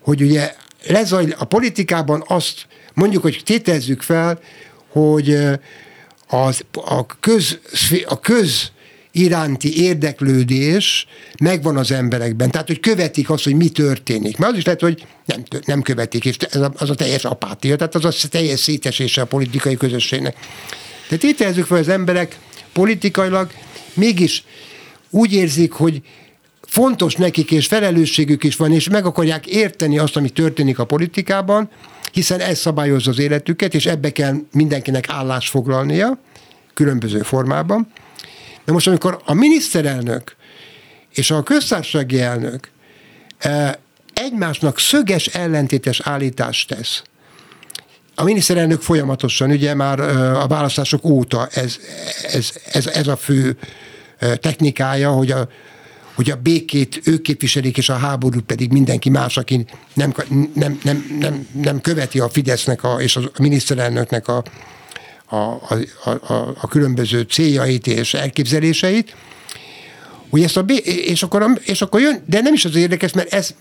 [0.00, 0.54] hogy ugye
[0.86, 4.40] lezajl, a politikában azt mondjuk, hogy tétezzük fel,
[4.92, 5.38] hogy
[6.28, 7.58] az, a, köz,
[8.06, 8.70] a köz
[9.12, 11.06] iránti érdeklődés
[11.40, 12.50] megvan az emberekben.
[12.50, 14.36] Tehát, hogy követik azt, hogy mi történik.
[14.36, 17.76] Mert az is lehet, hogy nem, nem követik, és ez a, az a teljes apátia,
[17.76, 20.36] tehát az a teljes szétesése a politikai közösségnek.
[21.08, 22.38] De tételezzük fel, az emberek
[22.72, 23.50] politikailag
[23.94, 24.44] mégis
[25.10, 26.02] úgy érzik, hogy
[26.60, 31.70] fontos nekik, és felelősségük is van, és meg akarják érteni azt, ami történik a politikában,
[32.12, 36.18] hiszen ez szabályozza az életüket, és ebbe kell mindenkinek állást foglalnia,
[36.74, 37.92] különböző formában.
[38.64, 40.36] De most, amikor a miniszterelnök
[41.14, 42.70] és a köztársasági elnök
[43.38, 43.78] e,
[44.12, 47.02] egymásnak szöges ellentétes állítást tesz,
[48.14, 51.76] a miniszterelnök folyamatosan, ugye már e, a választások óta ez,
[52.32, 53.56] ez, ez, ez a fő
[54.18, 55.48] e, technikája, hogy a
[56.14, 60.14] hogy a békét ők képviselik, és a háborút pedig mindenki más, aki nem,
[60.54, 64.42] nem, nem, nem, nem követi a Fidesznek a, és a miniszterelnöknek a,
[65.26, 69.14] a, a, a, a különböző céljait és elképzeléseit,
[70.30, 73.54] hogy ezt a, és akkor, és akkor jön, de nem is az érdekes, mert ez,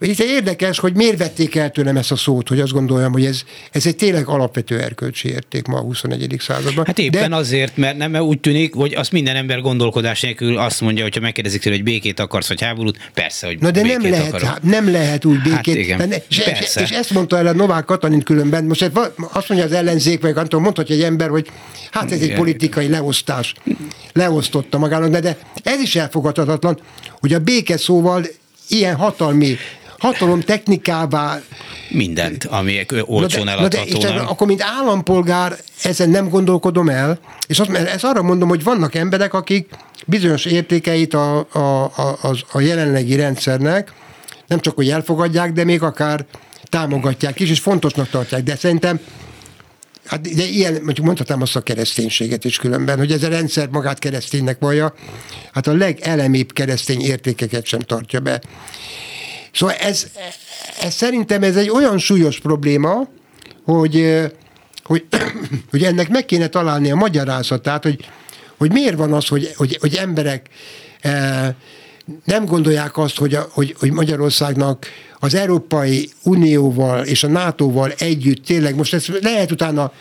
[0.00, 3.42] itt érdekes, hogy miért vették el tőlem ezt a szót, hogy azt gondoljam, hogy ez,
[3.72, 6.36] ez egy tényleg alapvető erkölcsi érték ma a 21.
[6.38, 6.84] században.
[6.86, 7.36] Hát éppen De...
[7.36, 11.20] azért, mert nem mert úgy tűnik, hogy azt minden ember gondolkodás nélkül azt mondja, hogyha
[11.20, 14.62] megkérdezik tőle, hogy békét akarsz, vagy háborút, persze, hogy Na de nem lehet, akarok.
[14.62, 15.50] nem lehet úgy békét.
[15.52, 16.80] Hát igen, és, persze.
[16.82, 18.90] és, ezt mondta el a Novák Katalin különben, most
[19.32, 21.50] azt mondja az ellenzék, vagy Anton mondhatja egy ember, hogy
[21.90, 23.54] hát ez egy politikai leosztás.
[24.12, 26.80] Leosztotta magának, de, de ez is elfogadhatatlan,
[27.20, 28.26] hogy a béke szóval
[28.68, 29.56] ilyen hatalmi
[29.98, 31.40] hatalom technikává
[31.88, 33.98] mindent, ami olcsón eladható.
[33.98, 38.94] De, akkor, mint állampolgár ezen nem gondolkodom el, és azt, ez arra mondom, hogy vannak
[38.94, 39.68] emberek, akik
[40.06, 43.92] bizonyos értékeit a, a, a, a jelenlegi rendszernek
[44.46, 46.24] nem csak, hogy elfogadják, de még akár
[46.64, 48.42] támogatják is, és fontosnak tartják.
[48.42, 49.00] De szerintem
[50.08, 53.98] Hát de ilyen, mondjuk mondhatnám azt a kereszténységet is különben, hogy ez a rendszer magát
[53.98, 54.94] kereszténynek vallja,
[55.52, 58.40] hát a legelemibb keresztény értékeket sem tartja be.
[59.58, 60.06] Szóval ez,
[60.80, 63.08] ez szerintem ez egy olyan súlyos probléma,
[63.64, 64.22] hogy,
[64.82, 65.06] hogy,
[65.70, 68.08] hogy ennek meg kéne találni a magyarázatát, hogy,
[68.58, 70.48] hogy miért van az, hogy, hogy, hogy emberek
[72.24, 74.86] nem gondolják azt, hogy, a, hogy, hogy Magyarországnak
[75.18, 79.92] az Európai Unióval és a NATO-val együtt tényleg, most ez lehet utána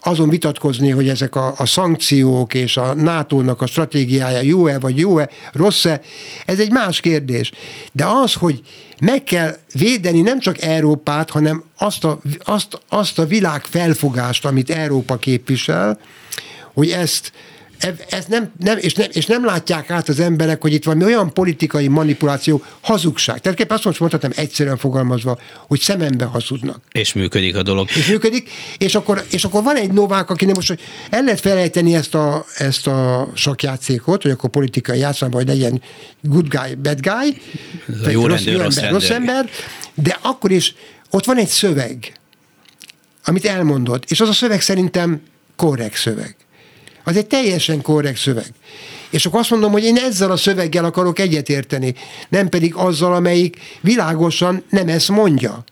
[0.00, 5.28] azon vitatkozni, hogy ezek a, a szankciók és a NATO-nak a stratégiája jó-e vagy jó-e,
[5.52, 6.00] rossz-e,
[6.44, 7.52] ez egy más kérdés.
[7.92, 8.60] De az, hogy
[9.00, 14.70] meg kell védeni nem csak Európát, hanem azt a, azt, azt a világ felfogást, amit
[14.70, 15.98] Európa képvisel,
[16.74, 17.32] hogy ezt
[18.08, 21.32] ez nem, nem, és, nem, és nem látják át az emberek, hogy itt van olyan
[21.32, 23.40] politikai manipuláció, hazugság.
[23.40, 26.82] Tehát azt most mondhatom egyszerűen fogalmazva, hogy szemembe hazudnak.
[26.92, 27.88] És működik a dolog.
[27.96, 31.40] És működik, és akkor, és akkor van egy Novák, aki nem most, hogy el lehet
[31.40, 35.82] felejteni ezt a, ezt a sakjátékot, hogy akkor politikai játszában, hogy legyen
[36.22, 37.40] good guy, bad guy,
[38.12, 39.50] jó, rossz, rendőr, rossz, ember, rossz ember,
[39.94, 40.74] de akkor is
[41.10, 42.12] ott van egy szöveg,
[43.24, 45.20] amit elmondott, és az a szöveg szerintem
[45.56, 46.36] korrekt szöveg.
[47.08, 48.52] Az egy teljesen korrekt szöveg.
[49.10, 51.94] És akkor azt mondom, hogy én ezzel a szöveggel akarok egyetérteni,
[52.28, 55.64] nem pedig azzal, amelyik világosan nem ezt mondja.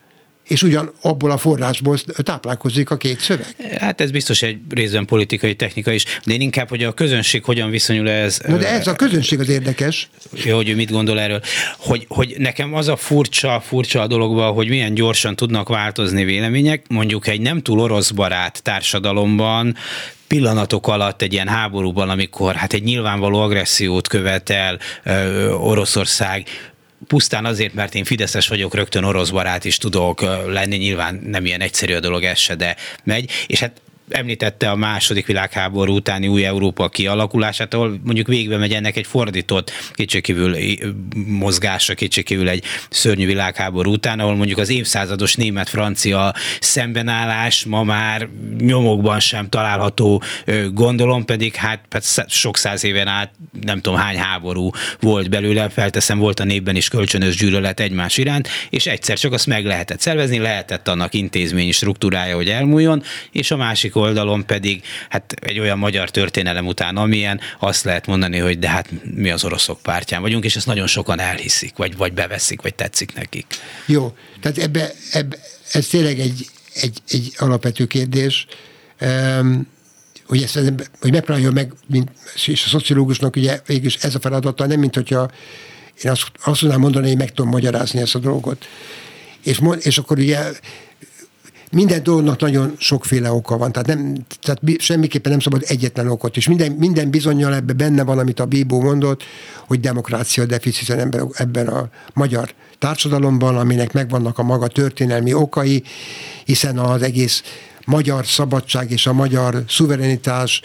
[0.45, 3.47] És ugyan abból a forrásból táplálkozik a két szöveg.
[3.79, 7.71] Hát ez biztos egy részben politikai technika is, de én inkább, hogy a közönség hogyan
[7.71, 8.39] viszonyul ez.
[8.47, 10.09] Na de ez a közönség az érdekes.
[10.45, 11.41] Jó, hogy ő mit gondol erről.
[11.79, 16.85] Hogy, hogy nekem az a furcsa, furcsa a dologban, hogy milyen gyorsan tudnak változni vélemények,
[16.89, 19.77] mondjuk egy nem túl orosz barát társadalomban
[20.27, 24.79] pillanatok alatt egy ilyen háborúban, amikor hát egy nyilvánvaló agressziót követel
[25.51, 26.47] Oroszország,
[27.07, 31.61] pusztán azért, mert én Fideszes vagyok, rögtön orosz barát is tudok lenni, nyilván nem ilyen
[31.61, 36.45] egyszerű a dolog ez se, de megy, és hát említette a második világháború utáni új
[36.45, 40.57] Európa kialakulását, ahol mondjuk végbe megy ennek egy fordított, kétségkívül
[41.27, 49.21] mozgása, kétségkívül egy szörnyű világháború után, ahol mondjuk az évszázados német-francia szembenállás ma már nyomokban
[49.21, 50.23] sem található,
[50.73, 56.19] gondolom pedig hát, hát sok száz éven át nem tudom hány háború volt belőle, felteszem
[56.19, 60.39] volt a népben is kölcsönös gyűlölet egymás iránt, és egyszer csak azt meg lehetett szervezni,
[60.39, 66.11] lehetett annak intézményi struktúrája, hogy elmúljon, és a másik oldalon pedig hát egy olyan magyar
[66.11, 70.57] történelem után, amilyen azt lehet mondani, hogy de hát mi az oroszok pártján vagyunk, és
[70.57, 73.47] ezt nagyon sokan elhiszik, vagy, vagy beveszik, vagy tetszik nekik.
[73.87, 75.37] Jó, tehát ebbe, ebbe
[75.73, 78.47] ez tényleg egy, egy, egy alapvető kérdés.
[79.01, 79.73] Um,
[80.27, 80.59] hogy ezt
[81.01, 82.11] hogy megpróbálja meg, mint,
[82.47, 85.31] és a szociológusnak ugye végülis ez a feladata, nem mint hogyha
[86.03, 88.69] én azt, azt tudnám mondani, hogy meg tudom magyarázni ezt a dolgot.
[89.43, 90.39] És, és akkor ugye
[91.75, 96.49] minden dolognak nagyon sokféle oka van, tehát, nem, tehát semmiképpen nem szabad egyetlen okot, és
[96.49, 99.23] minden, minden bizonyal ebben benne van, amit a Bíbó mondott,
[99.67, 105.83] hogy demokrácia deficiten ebben, ebben a magyar társadalomban, aminek megvannak a maga történelmi okai,
[106.45, 107.43] hiszen az egész
[107.85, 110.61] magyar szabadság és a magyar szuverenitás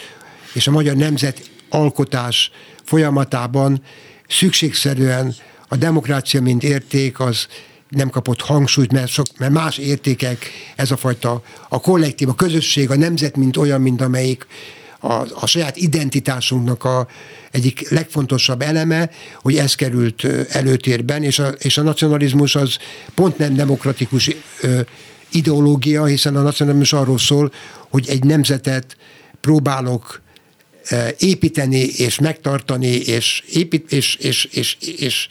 [0.54, 2.52] és a magyar nemzet alkotás
[2.84, 3.82] folyamatában
[4.28, 5.36] szükségszerűen
[5.67, 7.48] a demokrácia, mint érték, az
[7.89, 12.89] nem kapott hangsúlyt, mert, sok, mert más értékek, ez a fajta a kollektív, a közösség,
[12.89, 14.47] a nemzet, mint olyan, mint amelyik
[14.99, 17.08] a, a saját identitásunknak a
[17.52, 19.10] egyik legfontosabb eleme,
[19.41, 22.78] hogy ez került előtérben, és a, és a nacionalizmus az
[23.13, 24.30] pont nem demokratikus
[25.32, 27.52] ideológia, hiszen a nacionalizmus arról szól,
[27.89, 28.97] hogy egy nemzetet
[29.41, 30.21] próbálok
[31.17, 35.28] építeni, és megtartani, és, épít, és, és, és, és,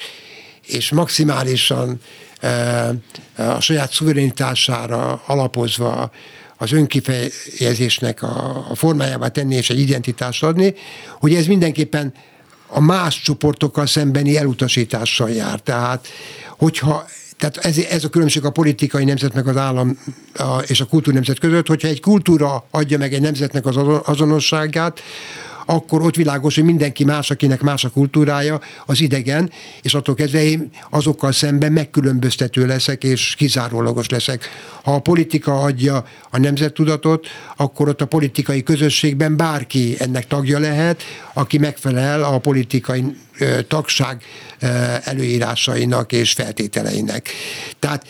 [0.67, 2.01] és maximálisan
[3.37, 6.11] a saját szuverenitására alapozva
[6.57, 10.75] az önkifejezésnek a, formájába tenni és egy identitást adni,
[11.21, 12.13] hogy ez mindenképpen
[12.67, 15.61] a más csoportokkal szembeni elutasítással jár.
[15.61, 16.07] Tehát,
[16.59, 17.05] hogyha
[17.37, 19.99] tehát ez, ez a különbség a politikai nemzet meg az állam
[20.35, 25.01] a, és a kultúrnemzet között, hogyha egy kultúra adja meg egy nemzetnek az azonosságát,
[25.71, 29.51] akkor ott világos, hogy mindenki más, akinek más a kultúrája, az idegen,
[29.83, 34.49] és attól kezdve én azokkal szemben megkülönböztető leszek, és kizárólagos leszek.
[34.83, 37.27] Ha a politika adja a nemzettudatot,
[37.57, 41.03] akkor ott a politikai közösségben bárki ennek tagja lehet,
[41.33, 43.05] aki megfelel a politikai
[43.69, 44.23] tagság
[45.05, 47.29] előírásainak és feltételeinek.
[47.79, 48.07] Tehát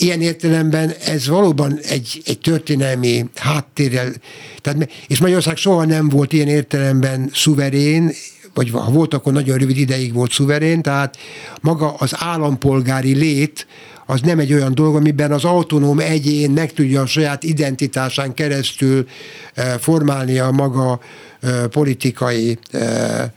[0.00, 4.12] ilyen értelemben ez valóban egy, egy történelmi háttérrel,
[4.60, 8.12] tehát, és Magyarország soha nem volt ilyen értelemben szuverén,
[8.54, 11.16] vagy ha volt, akkor nagyon rövid ideig volt szuverén, tehát
[11.60, 13.66] maga az állampolgári lét,
[14.06, 19.06] az nem egy olyan dolog, amiben az autonóm egyén meg tudja a saját identitásán keresztül
[19.54, 21.00] eh, formálni a maga
[21.40, 23.30] eh, politikai eh,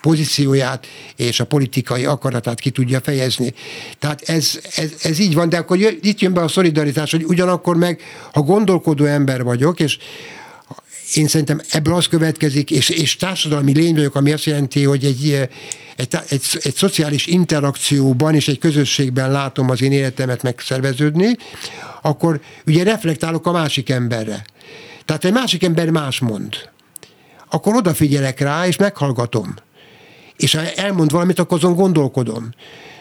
[0.00, 3.54] pozícióját és a politikai akaratát ki tudja fejezni.
[3.98, 7.76] Tehát ez, ez, ez így van, de akkor itt jön be a szolidaritás, hogy ugyanakkor
[7.76, 8.00] meg,
[8.32, 9.98] ha gondolkodó ember vagyok, és
[11.14, 15.48] én szerintem ebből az következik, és, és társadalmi lény vagyok, ami azt jelenti, hogy egy,
[15.96, 21.36] egy, egy, egy szociális interakcióban és egy közösségben látom az én életemet megszerveződni,
[22.02, 24.44] akkor ugye reflektálok a másik emberre.
[25.04, 26.71] Tehát egy másik ember más mond
[27.52, 29.54] akkor odafigyelek rá, és meghallgatom.
[30.36, 32.50] És ha elmond valamit, akkor azon gondolkodom.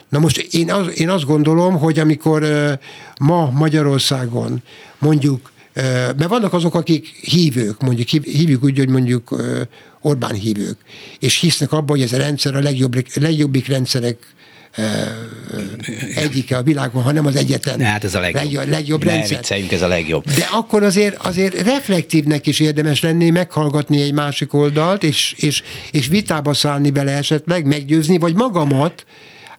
[0.10, 2.44] Na most én, az, én azt gondolom, hogy amikor
[3.20, 4.64] ma Magyarországon
[5.00, 5.84] mondjuk, uh,
[6.18, 9.36] mert vannak azok, akik hívők, mondjuk hívjuk úgy, hogy mondjuk
[10.02, 10.78] Orbán hívők,
[11.20, 14.18] és hisznek abban, hogy ez a rendszer a legjobb, legjobbik rendszerek
[16.16, 19.38] egyike a világon, hanem az egyetlen ne, hát ez a legjobb, legjobb, legjobb ne rendszer.
[19.38, 20.24] Vicceljünk, ez a legjobb.
[20.26, 26.08] De akkor azért, azért reflektívnek is érdemes lenni, meghallgatni egy másik oldalt, és, és, és
[26.08, 29.06] vitába szállni bele esetleg, meggyőzni, vagy magamat,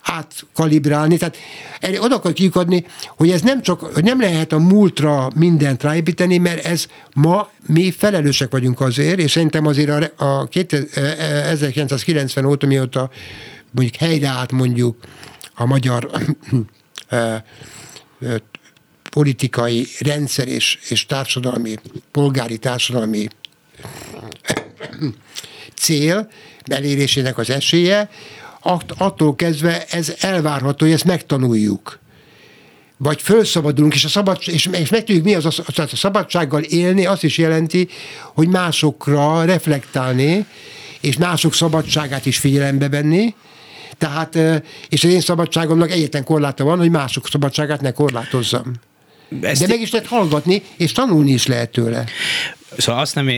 [0.02, 1.16] átkalibrálni.
[1.16, 1.36] Tehát
[1.80, 2.84] erre oda kell kiukadni,
[3.16, 7.90] hogy ez nem csak, hogy nem lehet a múltra mindent ráépíteni, mert ez ma mi
[7.90, 13.10] felelősek vagyunk azért, és szerintem azért a, a 1990 óta, mióta
[13.72, 14.96] mondjuk helyreállt mondjuk
[15.54, 16.10] a magyar
[19.10, 21.74] politikai rendszer és, és társadalmi,
[22.10, 23.28] polgári társadalmi
[25.74, 26.30] cél
[26.64, 28.10] elérésének az esélye,
[28.98, 32.00] attól kezdve ez elvárható, hogy ezt megtanuljuk.
[32.96, 37.24] Vagy felszabadulunk, és, a szabad, és, és megtudjuk, mi az a, a szabadsággal élni, azt
[37.24, 37.88] is jelenti,
[38.34, 40.46] hogy másokra reflektálni,
[41.00, 43.34] és mások szabadságát is figyelembe venni,
[43.99, 44.38] tehát,
[44.88, 48.72] és az én szabadságomnak egyetlen korláta van, hogy mások szabadságát ne korlátozzam.
[49.40, 52.05] Ezt De meg is lehet hallgatni, és tanulni is lehet tőle.
[52.76, 53.28] Szóval azt nem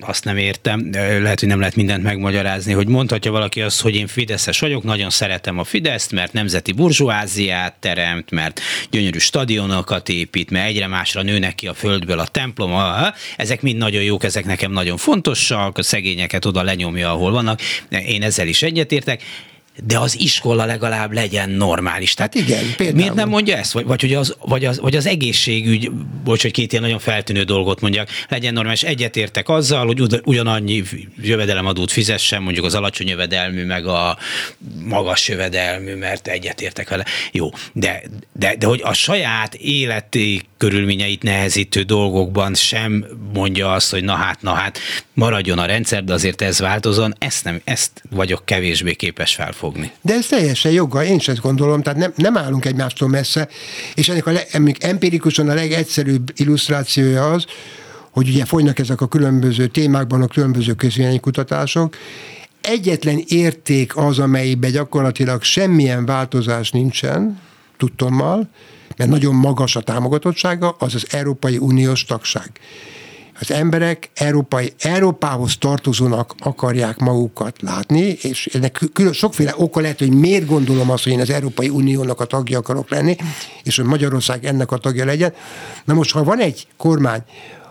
[0.00, 4.06] azt nem értem, lehet, hogy nem lehet mindent megmagyarázni, hogy mondhatja valaki azt, hogy én
[4.06, 8.60] Fideszes vagyok, nagyon szeretem a Fideszt, mert nemzeti burzsóáziát teremt, mert
[8.90, 12.72] gyönyörű stadionokat épít, mert egyre másra nőnek ki a földből a templom,
[13.36, 17.60] ezek mind nagyon jók, ezek nekem nagyon fontosak, a szegényeket oda lenyomja, ahol vannak,
[18.06, 19.22] én ezzel is egyetértek,
[19.84, 22.14] de az iskola legalább legyen normális.
[22.14, 22.96] Tehát hát igen, például.
[22.96, 23.72] Miért nem mondja ezt?
[23.72, 25.90] Vagy, vagy, hogy az, vagy, az, vagy az egészségügy,
[26.24, 28.82] bocs, hogy két ilyen nagyon feltűnő dolgot mondjak, legyen normális.
[28.82, 30.82] Egyetértek azzal, hogy ugyanannyi
[31.22, 34.18] jövedelemadót fizessen, mondjuk az alacsony jövedelmű, meg a
[34.84, 37.04] magas jövedelmű, mert egyetértek vele.
[37.32, 38.02] Jó, de,
[38.32, 44.42] de, de hogy a saját életi körülményeit nehezítő dolgokban sem mondja azt, hogy na hát,
[44.42, 44.78] na hát,
[45.14, 49.61] maradjon a rendszer, de azért ez változon, ezt, nem, ezt vagyok kevésbé képes felfogni.
[50.00, 53.48] De ez teljesen joga, én sem gondolom, tehát nem, nem állunk egymástól messze,
[53.94, 54.46] és ennek a le,
[54.78, 57.44] empirikusan a legegyszerűbb illusztrációja az,
[58.10, 60.74] hogy ugye folynak ezek a különböző témákban a különböző
[61.20, 61.96] kutatások,
[62.60, 67.40] egyetlen érték az, amelyben gyakorlatilag semmilyen változás nincsen,
[67.76, 68.48] tudtommal,
[68.96, 72.50] mert nagyon magas a támogatottsága, az az Európai Uniós tagság.
[73.40, 80.12] Az emberek európai, Európához tartozónak akarják magukat látni, és ennek külön sokféle oka lehet, hogy
[80.12, 83.16] miért gondolom azt, hogy én az Európai Uniónak a tagja akarok lenni,
[83.62, 85.32] és hogy Magyarország ennek a tagja legyen.
[85.84, 87.22] Na most, ha van egy kormány,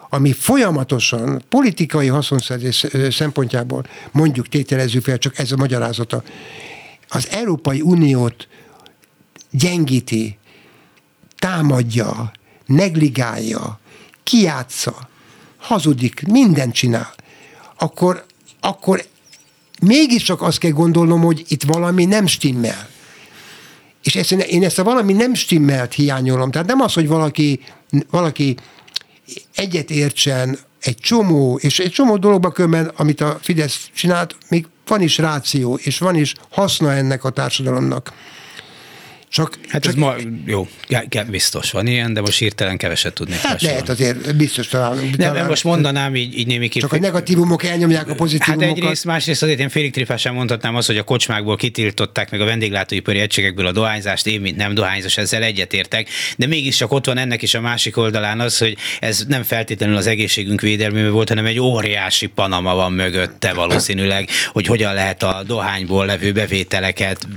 [0.10, 6.24] ami folyamatosan politikai haszonszerzés szempontjából, mondjuk tételezzük fel, csak ez a magyarázata,
[7.08, 8.48] az Európai Uniót
[9.52, 10.38] gyengíti,
[11.36, 12.32] támadja,
[12.66, 13.80] negligálja,
[14.24, 15.10] kiátsza,
[15.62, 17.14] hazudik, mindent csinál,
[17.78, 18.26] akkor,
[18.60, 19.06] akkor
[19.82, 22.90] mégiscsak azt kell gondolnom, hogy itt valami nem stimmel.
[24.04, 26.52] És ezt, én ezt a valami nem stimmelt hiányolom.
[26.52, 27.60] Tehát nem az, hogy valaki,
[28.10, 28.56] valaki
[29.56, 35.02] egyet értsen egy csomó, és egy csomó dologba kömmel, amit a Fidesz csinált, még van
[35.02, 38.14] is ráció, és van is haszna ennek a társadalomnak.
[39.32, 40.16] Csak, hát csak ez ma,
[40.46, 40.68] jó,
[41.28, 43.74] biztos van ilyen, de most hirtelen keveset tudnék hát hasonló.
[43.74, 44.96] lehet azért, biztos talán.
[44.96, 48.68] Nem, talán, most mondanám így, így némi Csak a negatívumok elnyomják a pozitívumokat.
[48.68, 52.46] Hát egyrészt, másrészt azért én félig trifásán mondhatnám azt, hogy a kocsmákból kitiltották meg a
[52.46, 57.18] vendéglátóipari egységekből a dohányzást, én mint nem dohányzás ezzel egyetértek, de mégis csak ott van
[57.18, 61.46] ennek is a másik oldalán az, hogy ez nem feltétlenül az egészségünk védelmébe volt, hanem
[61.46, 67.28] egy óriási panama van mögötte valószínűleg, hogy hogyan lehet a dohányból levő bevételeket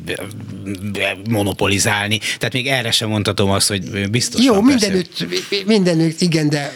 [1.28, 2.18] monopolizálni kritizálni.
[2.18, 5.26] Tehát még erre sem mondhatom azt, hogy biztos Jó, mindenütt,
[5.66, 6.72] mindenütt, igen, de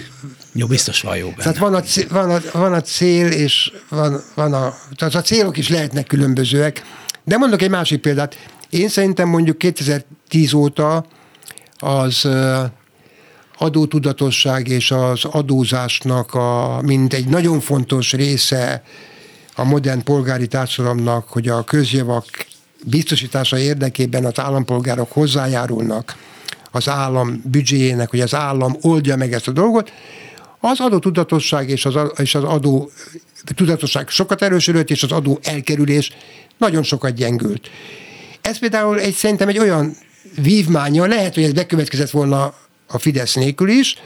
[0.53, 1.43] jó, biztos van jó benne.
[1.43, 5.57] Tehát van a, van a, van a cél, és van, van a, tehát a célok
[5.57, 6.83] is lehetnek különbözőek.
[7.25, 8.37] De mondok egy másik példát.
[8.71, 11.07] Én szerintem mondjuk 2010 óta
[11.79, 12.29] az
[13.59, 18.83] adótudatosság és az adózásnak a, mint egy nagyon fontos része
[19.55, 22.25] a modern polgári társadalomnak, hogy a közjavak
[22.85, 26.17] biztosítása érdekében az állampolgárok hozzájárulnak
[26.71, 29.93] az állam büdzséjének, hogy az állam oldja meg ezt a dolgot,
[30.61, 32.91] az adó tudatosság és az, és az adó
[33.55, 36.11] tudatosság sokat erősödött, és az adó elkerülés
[36.57, 37.71] nagyon sokat gyengült.
[38.41, 39.97] Ez például egy, szerintem egy olyan
[40.43, 42.55] vívmánya, lehet, hogy ez bekövetkezett volna
[42.87, 43.97] a Fidesz nélkül is,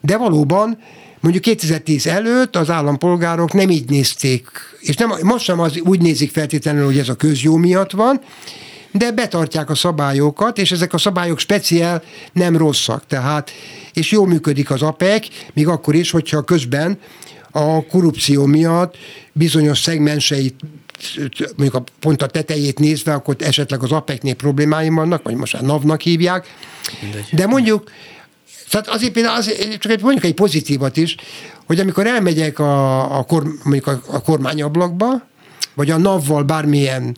[0.00, 0.78] de valóban
[1.22, 4.48] Mondjuk 2010 előtt az állampolgárok nem így nézték,
[4.80, 8.20] és nem, most sem az úgy nézik feltétlenül, hogy ez a közjó miatt van,
[8.90, 12.02] de betartják a szabályokat, és ezek a szabályok speciál
[12.32, 13.06] nem rosszak.
[13.06, 13.50] Tehát,
[13.92, 16.98] és jól működik az APEC, még akkor is, hogyha közben
[17.50, 18.96] a korrupció miatt
[19.32, 20.54] bizonyos szegmenseit
[21.56, 25.62] mondjuk a, pont a tetejét nézve, akkor esetleg az APEC-nél problémáim vannak, vagy most már
[25.62, 26.46] NAV-nak hívják.
[27.02, 27.28] Mindegy.
[27.32, 27.90] De mondjuk
[28.72, 31.16] tehát azért például az, csak egy, mondjuk egy pozitívat is,
[31.66, 35.26] hogy amikor elmegyek a, a, kor, mondjuk a, a kormányablakba,
[35.74, 37.16] vagy a NAV-val bármilyen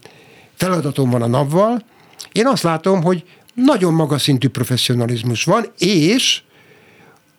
[0.55, 1.85] feladatom van a NAV-val,
[2.33, 3.25] én azt látom, hogy
[3.55, 6.43] nagyon magas szintű professzionalizmus van, és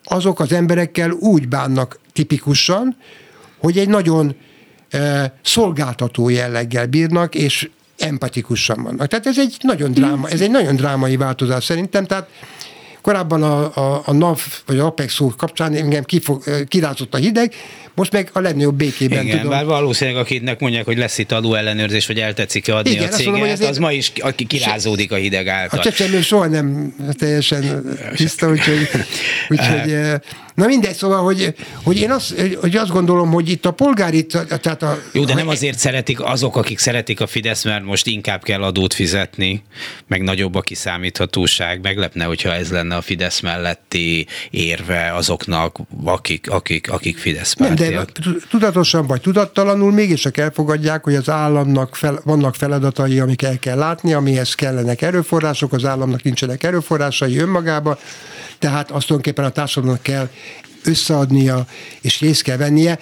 [0.04, 2.96] azok az emberekkel úgy bánnak tipikusan,
[3.58, 4.36] hogy egy nagyon
[4.90, 9.06] e, szolgáltató jelleggel bírnak, és empatikusan vannak.
[9.06, 12.28] Tehát ez egy nagyon dráma, ez egy nagyon drámai változás szerintem, tehát
[13.06, 17.52] korábban a, a, a NAV vagy Apex szó kapcsán engem kifog, kirázott a hideg,
[17.96, 19.50] most meg a legnagyobb békében Igen, tudom.
[19.50, 23.24] bár valószínűleg akiknek mondják, hogy lesz itt adó ellenőrzés, vagy eltetszik-e adni Igen, a céget,
[23.24, 25.78] mondom, hogy azért- az ma is aki kirázódik a hideg által.
[25.78, 27.84] A csecsemő soha nem teljesen
[28.16, 28.88] tiszta, úgyhogy,
[29.48, 30.14] úgyhogy eh,
[30.56, 34.82] na mindegy, szóval, hogy, hogy én azt, hogy azt gondolom, hogy itt a polgári, tehát
[34.82, 38.62] a, Jó, de nem azért szeretik azok, akik szeretik a Fidesz, mert most inkább kell
[38.62, 39.62] adót fizetni,
[40.06, 41.80] meg nagyobb a kiszámíthatóság.
[41.82, 47.74] Meglepne, hogyha ez lenne a Fidesz melletti érve azoknak, akik, akik, akik Fidesz Nem,
[48.50, 54.12] tudatosan vagy tudattalanul mégiscsak elfogadják, hogy az államnak fel, vannak feladatai, amik el kell látni,
[54.12, 57.96] amihez kellenek erőforrások, az államnak nincsenek erőforrásai önmagában,
[58.58, 60.28] tehát azt tulajdonképpen a társadalomnak kell
[60.84, 61.66] összeadnia
[62.00, 62.98] és részt kell vennie.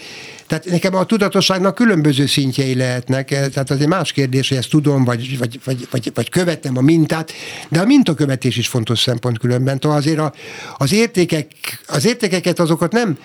[0.47, 4.71] Tehát nekem a tudatosságnak különböző szintjei lehetnek, eh, tehát az egy más kérdés, hogy ezt
[4.71, 7.33] tudom, vagy, vagy, vagy, vagy, vagy követem a mintát,
[7.69, 9.81] de a mintakövetés is fontos szempont különben.
[9.81, 10.33] Tehát azért a,
[10.77, 11.47] az, értékek,
[11.87, 13.19] az értékeket azokat nem,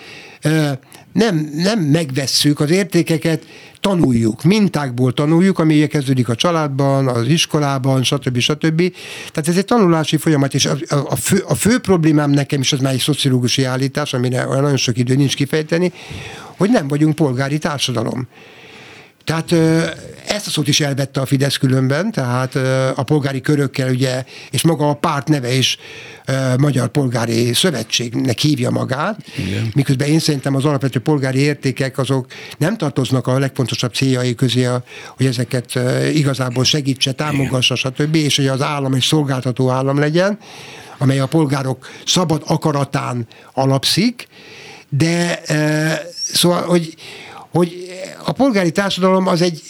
[1.13, 3.45] nem, nem megvesszük, az értékeket
[3.79, 8.39] tanuljuk, mintákból tanuljuk, ami kezdődik a családban, az iskolában, stb.
[8.39, 8.93] stb.
[9.31, 10.77] Tehát ez egy tanulási folyamat, és a,
[11.09, 14.77] a, fő, a fő problémám nekem is az már egy szociológusi állítás, amire olyan nagyon
[14.77, 15.91] sok idő nincs kifejteni,
[16.57, 18.27] hogy nem vagyunk polgári társadalom.
[19.29, 19.51] Tehát
[20.27, 22.55] ezt a szót is elvette a Fidesz különben, tehát
[22.95, 25.77] a polgári körökkel ugye, és maga a párt neve is
[26.57, 29.71] Magyar Polgári Szövetségnek hívja magát, Igen.
[29.75, 32.25] miközben én szerintem az alapvető polgári értékek azok
[32.57, 34.67] nem tartoznak a legfontosabb céljai közé,
[35.17, 35.79] hogy ezeket
[36.13, 40.37] igazából segítse, támogassa, stb., és hogy az állam egy szolgáltató állam legyen,
[40.97, 44.27] amely a polgárok szabad akaratán alapszik,
[44.89, 45.41] de
[46.33, 46.95] szóval, hogy,
[47.51, 47.89] hogy
[48.25, 49.61] a polgári társadalom az egy,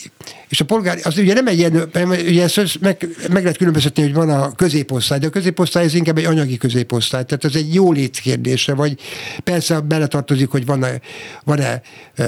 [0.49, 1.89] és a polgári, az ugye nem egy ilyen,
[2.27, 6.17] ugye ezt meg, meg lehet különböztetni, hogy van a középosztály, de a középosztály ez inkább
[6.17, 8.99] egy anyagi középosztály, tehát ez egy jólét kérdése, vagy
[9.43, 10.99] persze beletartozik, hogy van-e,
[11.43, 11.81] van-e
[12.15, 12.23] ö,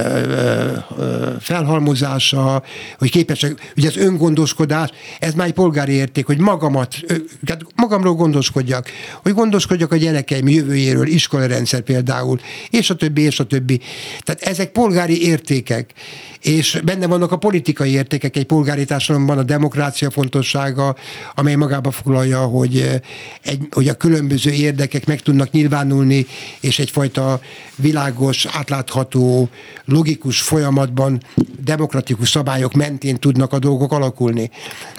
[0.98, 2.64] ö, felhalmozása,
[2.98, 4.90] hogy képesek, ugye az öngondoskodás,
[5.20, 8.90] ez már egy polgári érték, hogy magamat, ö, tehát magamról gondoskodjak,
[9.22, 13.80] hogy gondoskodjak a gyerekeim jövőjéről, iskolarendszer például, és a többi, és a többi.
[14.20, 15.94] Tehát ezek polgári értékek,
[16.42, 20.96] és benne vannak a politikai értékek egy polgári társadalomban, a demokrácia fontossága,
[21.36, 23.02] amely magába foglalja, hogy,
[23.42, 26.26] egy, hogy a különböző érdekek meg tudnak nyilvánulni,
[26.60, 27.40] és egyfajta
[27.76, 29.50] világos, átlátható,
[29.86, 31.22] logikus folyamatban
[31.64, 34.50] demokratikus szabályok mentén tudnak a dolgok alakulni.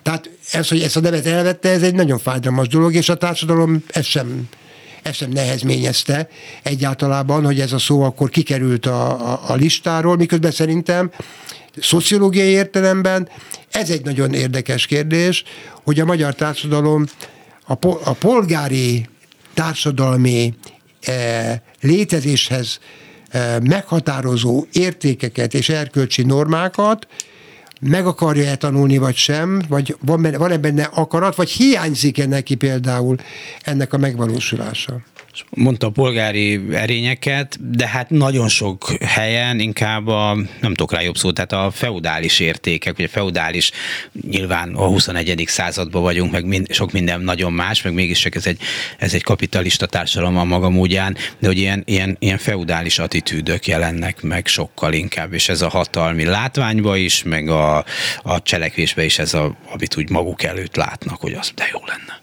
[0.02, 3.84] Tehát ez, hogy ezt a nevet elvette, ez egy nagyon fájdalmas dolog, és a társadalom
[3.88, 4.48] ezt sem
[5.02, 6.28] ezt sem nehezményezte
[6.62, 11.10] egyáltalában, hogy ez a szó akkor kikerült a, a, a listáról, miközben szerintem
[11.80, 13.28] szociológiai értelemben
[13.70, 15.44] ez egy nagyon érdekes kérdés,
[15.82, 17.06] hogy a magyar társadalom
[17.66, 19.08] a, po, a polgári
[19.54, 20.54] társadalmi
[21.00, 22.78] e, létezéshez
[23.28, 27.06] e, meghatározó értékeket és erkölcsi normákat
[27.88, 33.16] meg akarja-e tanulni, vagy sem, vagy van, van-e benne akarat, vagy hiányzik-e neki például
[33.62, 35.00] ennek a megvalósulása?
[35.50, 41.16] Mondta a polgári erényeket, de hát nagyon sok helyen inkább a, nem tudok rá jobb
[41.16, 43.70] szó, tehát a feudális értékek, vagy a feudális,
[44.28, 45.44] nyilván a 21.
[45.46, 48.60] században vagyunk, meg mind, sok minden nagyon más, meg mégis csak ez egy,
[48.98, 54.22] ez egy kapitalista társadalom a maga módján, de hogy ilyen, ilyen, ilyen feudális attitűdök jelennek
[54.22, 57.84] meg sokkal inkább, és ez a hatalmi látványba is, meg a,
[58.22, 62.21] a cselekvésbe is ez a, amit úgy maguk előtt látnak, hogy az de jó lenne.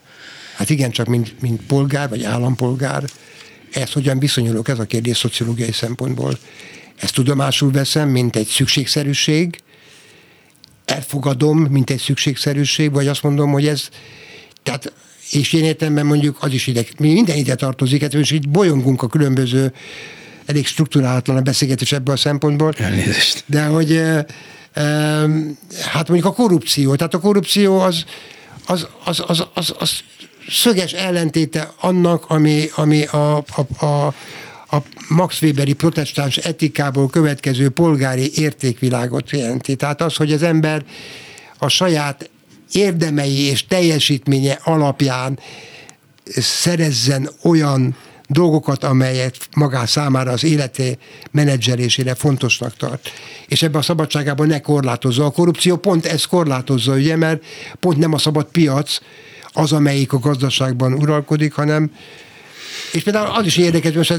[0.60, 3.04] Hát igen, csak mint, mint polgár vagy állampolgár,
[3.70, 6.38] ezt hogyan viszonyulok, ez a kérdés szociológiai szempontból.
[6.96, 9.58] Ezt tudomásul veszem, mint egy szükségszerűség,
[10.84, 13.88] elfogadom, mint egy szükségszerűség, vagy azt mondom, hogy ez,
[14.62, 14.92] tehát
[15.30, 19.02] és én értemben mondjuk az is ide, mi minden ide tartozik, hát most így bolyongunk
[19.02, 19.72] a különböző,
[20.46, 22.72] elég struktúrálatlan a beszélgetés ebből a szempontból.
[22.76, 23.44] Elnézést.
[23.46, 24.26] De hogy e,
[24.72, 24.84] e,
[25.90, 28.04] hát mondjuk a korrupció, tehát a korrupció az,
[28.66, 29.90] az, az, az, az, az
[30.50, 34.06] szöges ellentéte annak, ami, ami a, a, a,
[34.70, 39.76] a Max Weberi protestáns etikából következő polgári értékvilágot jelenti.
[39.76, 40.84] Tehát az, hogy az ember
[41.58, 42.30] a saját
[42.72, 45.38] érdemei és teljesítménye alapján
[46.36, 47.96] szerezzen olyan
[48.26, 50.98] dolgokat, amelyet magá számára az életé
[51.30, 53.10] menedzselésére fontosnak tart.
[53.48, 55.24] És ebbe a szabadságában ne korlátozza.
[55.24, 57.44] A korrupció pont ezt korlátozza, ugye, mert
[57.80, 58.98] pont nem a szabad piac,
[59.52, 61.90] az, amelyik a gazdaságban uralkodik, hanem
[62.92, 64.10] és például az is érdekes, most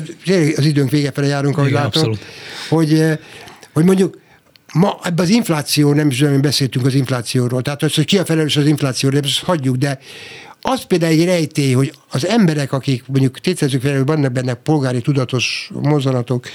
[0.58, 2.26] az időnk vége fele járunk, ahogy Igen, látom, abszolút.
[2.70, 3.20] hogy,
[3.74, 4.20] hogy mondjuk
[4.74, 8.26] ma ebben az infláció, nem is nem beszéltünk az inflációról, tehát az, hogy ki a
[8.26, 10.00] felelős az inflációról, ezt hagyjuk, de
[10.62, 15.70] az például egy rejtély, hogy az emberek, akik mondjuk tételezzük fel, vannak benne polgári tudatos
[15.74, 16.46] mozzanatok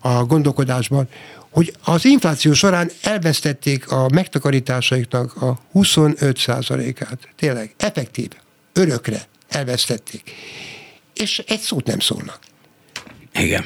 [0.00, 1.08] a gondolkodásban,
[1.50, 7.18] hogy az infláció során elvesztették a megtakarításaiknak a 25%-át.
[7.36, 8.30] Tényleg, effektív,
[8.72, 10.32] örökre elvesztették.
[11.14, 12.38] És egy szót nem szólnak.
[13.34, 13.64] Igen.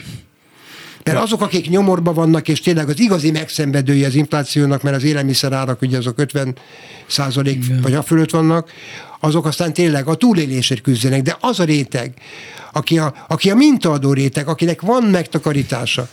[1.05, 5.83] Mert azok, akik nyomorban vannak, és tényleg az igazi megszenvedői az inflációnak, mert az élelmiszerárak
[5.83, 6.57] ugye azok 50
[7.07, 8.71] százalék vagy a fölött vannak,
[9.21, 11.23] azok aztán tényleg a túlélésért küzdenek.
[11.23, 12.15] De az a réteg,
[12.75, 16.09] aki a, aki a mintaadó réteg, akinek van megtakarítása,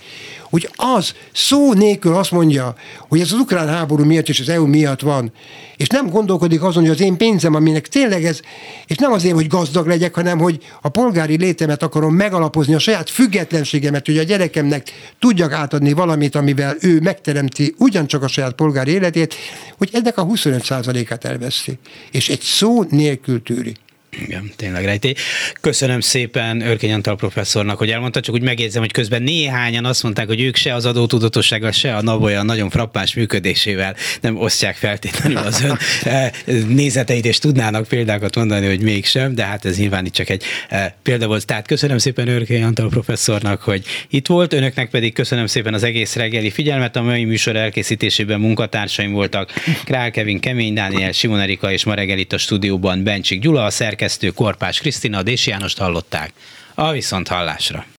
[0.52, 2.76] hogy az szó nélkül azt mondja,
[3.10, 5.32] hogy ez az ukrán háború miatt és az EU miatt van,
[5.78, 8.40] és nem gondolkodik azon, hogy az én pénzem, aminek tényleg ez,
[8.86, 13.10] és nem azért, hogy gazdag legyek, hanem hogy a polgári létemet akarom megalapozni, a saját
[13.10, 19.36] függetlenségemet, hogy a gyerekemnek tudjak átadni valamit, amivel ő megteremti ugyancsak a saját polgári életét,
[19.78, 21.80] hogy ennek a 25%-át elveszi.
[22.12, 23.76] És egy szó nélkül tűri.
[24.20, 25.14] Igen, tényleg rejté.
[25.62, 30.28] Köszönöm szépen Örkény Antal professzornak, hogy elmondta, csak úgy megjegyzem, hogy közben néhányan azt mondták,
[30.28, 35.62] hogy ők se az adótudatossággal, se a NAV nagyon frappáns működésével nem osztják feltétlenül az
[35.62, 36.32] ön eh,
[36.68, 40.92] nézeteit, és tudnának példákat mondani, hogy mégsem, de hát ez nyilván itt csak egy eh,
[41.04, 41.46] példa volt.
[41.46, 46.16] Tehát köszönöm szépen Örkény Antal professzornak, hogy itt volt, önöknek pedig köszönöm szépen az egész
[46.16, 46.96] reggeli figyelmet.
[46.96, 49.52] A mai műsor elkészítésében munkatársaim voltak
[49.86, 53.70] Král Kevin, Kemény Dániel, Simon Erika és ma reggel itt a stúdióban Bencsik Gyula, a
[54.02, 56.34] szerkesztő Korpás Krisztina, Dési Jánost hallották.
[56.76, 57.86] A viszont hallásra.